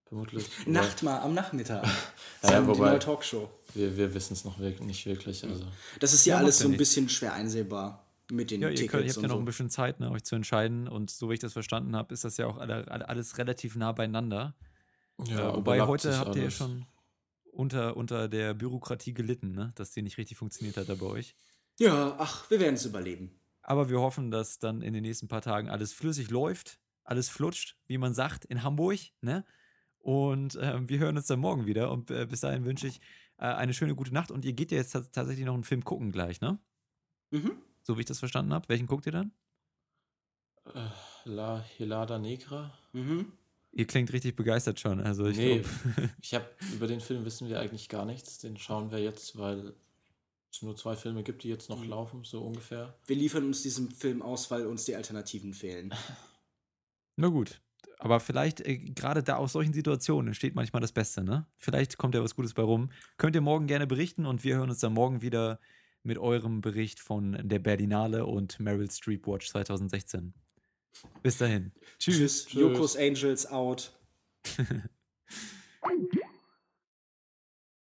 Vermutlich. 0.05 0.49
Nachtmar 0.65 1.21
am 1.21 1.35
Nachmittag. 1.35 1.85
ja, 2.43 2.65
wobei, 2.65 2.73
die 2.73 2.81
neue 2.81 2.99
Talkshow. 2.99 3.47
Wir, 3.75 3.95
wir 3.95 4.11
wissen 4.15 4.33
es 4.33 4.43
noch 4.43 4.57
nicht 4.57 5.05
wirklich. 5.05 5.43
Also. 5.43 5.67
Das 5.99 6.13
ist 6.13 6.25
ja, 6.25 6.35
ja 6.35 6.41
alles 6.41 6.57
so 6.57 6.67
ein 6.67 6.77
bisschen 6.77 7.09
schwer 7.09 7.33
einsehbar 7.33 8.04
mit 8.31 8.51
den 8.51 8.61
ja, 8.61 8.69
Tickets. 8.69 8.81
Ihr, 8.81 8.87
könnt, 8.87 9.05
ihr 9.05 9.13
habt 9.13 9.21
ja 9.21 9.27
noch 9.27 9.35
so. 9.35 9.41
ein 9.41 9.45
bisschen 9.45 9.69
Zeit, 9.69 9.99
ne, 9.99 10.11
euch 10.11 10.23
zu 10.23 10.35
entscheiden. 10.35 10.87
Und 10.87 11.11
so 11.11 11.29
wie 11.29 11.35
ich 11.35 11.39
das 11.39 11.53
verstanden 11.53 11.95
habe, 11.95 12.13
ist 12.13 12.23
das 12.23 12.37
ja 12.37 12.47
auch 12.47 12.57
alle, 12.57 12.87
alles 12.89 13.37
relativ 13.37 13.75
nah 13.75 13.91
beieinander. 13.91 14.55
Ja, 15.25 15.49
äh, 15.49 15.55
wobei 15.55 15.81
heute 15.81 16.17
habt 16.17 16.35
ihr 16.35 16.43
ja 16.43 16.51
schon 16.51 16.85
unter, 17.51 17.95
unter 17.95 18.27
der 18.27 18.53
Bürokratie 18.53 19.13
gelitten, 19.13 19.51
ne? 19.51 19.71
dass 19.75 19.91
die 19.91 20.01
nicht 20.01 20.17
richtig 20.17 20.37
funktioniert 20.37 20.77
hat 20.77 20.89
da 20.89 20.95
bei 20.95 21.05
euch. 21.05 21.35
Ja, 21.79 22.15
ach, 22.17 22.49
wir 22.49 22.59
werden 22.59 22.75
es 22.75 22.85
überleben. 22.85 23.39
Aber 23.61 23.89
wir 23.89 23.99
hoffen, 23.99 24.31
dass 24.31 24.59
dann 24.59 24.81
in 24.81 24.93
den 24.93 25.03
nächsten 25.03 25.27
paar 25.27 25.41
Tagen 25.41 25.69
alles 25.69 25.93
flüssig 25.93 26.29
läuft, 26.29 26.79
alles 27.03 27.29
flutscht, 27.29 27.77
wie 27.87 27.97
man 27.97 28.13
sagt, 28.13 28.45
in 28.45 28.63
Hamburg. 28.63 28.99
Ne? 29.21 29.45
Und 29.97 30.55
äh, 30.55 30.87
wir 30.87 30.99
hören 30.99 31.17
uns 31.17 31.27
dann 31.27 31.39
morgen 31.39 31.65
wieder. 31.65 31.91
Und 31.91 32.11
äh, 32.11 32.25
bis 32.25 32.41
dahin 32.41 32.65
wünsche 32.65 32.87
ich 32.87 33.01
äh, 33.37 33.45
eine 33.45 33.73
schöne 33.73 33.95
gute 33.95 34.13
Nacht. 34.13 34.31
Und 34.31 34.45
ihr 34.45 34.53
geht 34.53 34.71
ja 34.71 34.77
jetzt 34.77 34.91
tatsächlich 34.91 35.45
noch 35.45 35.53
einen 35.53 35.63
Film 35.63 35.83
gucken 35.83 36.11
gleich, 36.11 36.41
ne? 36.41 36.59
Mhm 37.31 37.64
so 37.85 37.97
wie 37.97 38.01
ich 38.01 38.07
das 38.07 38.19
verstanden 38.19 38.53
habe. 38.53 38.67
Welchen 38.67 38.87
guckt 38.87 39.05
ihr 39.05 39.11
dann? 39.11 39.31
Äh, 40.73 40.89
La 41.25 41.63
Helada 41.77 42.17
Negra. 42.17 42.73
Mhm. 42.93 43.31
Ihr 43.71 43.87
klingt 43.87 44.11
richtig 44.13 44.35
begeistert 44.35 44.79
schon. 44.79 44.99
Also 45.01 45.27
ich 45.27 45.37
nee, 45.37 45.63
ich 46.21 46.33
habe 46.33 46.49
über 46.73 46.87
den 46.87 47.01
Film 47.01 47.25
wissen 47.25 47.49
wir 47.49 47.59
eigentlich 47.59 47.89
gar 47.89 48.05
nichts. 48.05 48.39
Den 48.39 48.57
schauen 48.57 48.91
wir 48.91 48.99
jetzt, 48.99 49.37
weil 49.37 49.73
es 50.51 50.61
nur 50.61 50.75
zwei 50.75 50.95
Filme 50.95 51.23
gibt, 51.23 51.43
die 51.43 51.49
jetzt 51.49 51.69
noch 51.69 51.83
mhm. 51.83 51.89
laufen, 51.89 52.23
so 52.23 52.41
ungefähr. 52.41 52.97
Wir 53.05 53.17
liefern 53.17 53.45
uns 53.45 53.61
diesen 53.61 53.91
Film 53.91 54.21
aus, 54.21 54.49
weil 54.49 54.65
uns 54.65 54.85
die 54.85 54.95
Alternativen 54.95 55.53
fehlen. 55.53 55.93
Na 57.17 57.27
gut. 57.27 57.61
Aber 57.99 58.19
vielleicht, 58.19 58.61
äh, 58.61 58.77
gerade 58.77 59.23
da 59.23 59.35
aus 59.37 59.53
solchen 59.53 59.73
Situationen 59.73 60.27
entsteht 60.27 60.55
manchmal 60.55 60.81
das 60.81 60.91
Beste, 60.91 61.23
ne? 61.23 61.45
Vielleicht 61.57 61.97
kommt 61.97 62.15
ja 62.15 62.23
was 62.23 62.35
Gutes 62.35 62.53
bei 62.53 62.63
rum. 62.63 62.91
Könnt 63.17 63.35
ihr 63.35 63.41
morgen 63.41 63.67
gerne 63.67 63.87
berichten 63.87 64.25
und 64.25 64.43
wir 64.43 64.55
hören 64.55 64.69
uns 64.69 64.79
dann 64.79 64.93
morgen 64.93 65.21
wieder 65.21 65.59
mit 66.05 66.17
eurem 66.17 66.61
Bericht 66.61 66.99
von 66.99 67.37
der 67.41 67.59
Berlinale 67.59 68.25
und 68.25 68.59
Meryl 68.59 68.89
Streep 68.89 69.27
Watch 69.27 69.49
2016. 69.49 70.33
Bis 71.23 71.37
dahin. 71.37 71.71
Tschüss. 71.99 72.45
Tschüss. 72.45 72.53
Yokos 72.53 72.95
Angels 72.95 73.45
out. 73.47 73.91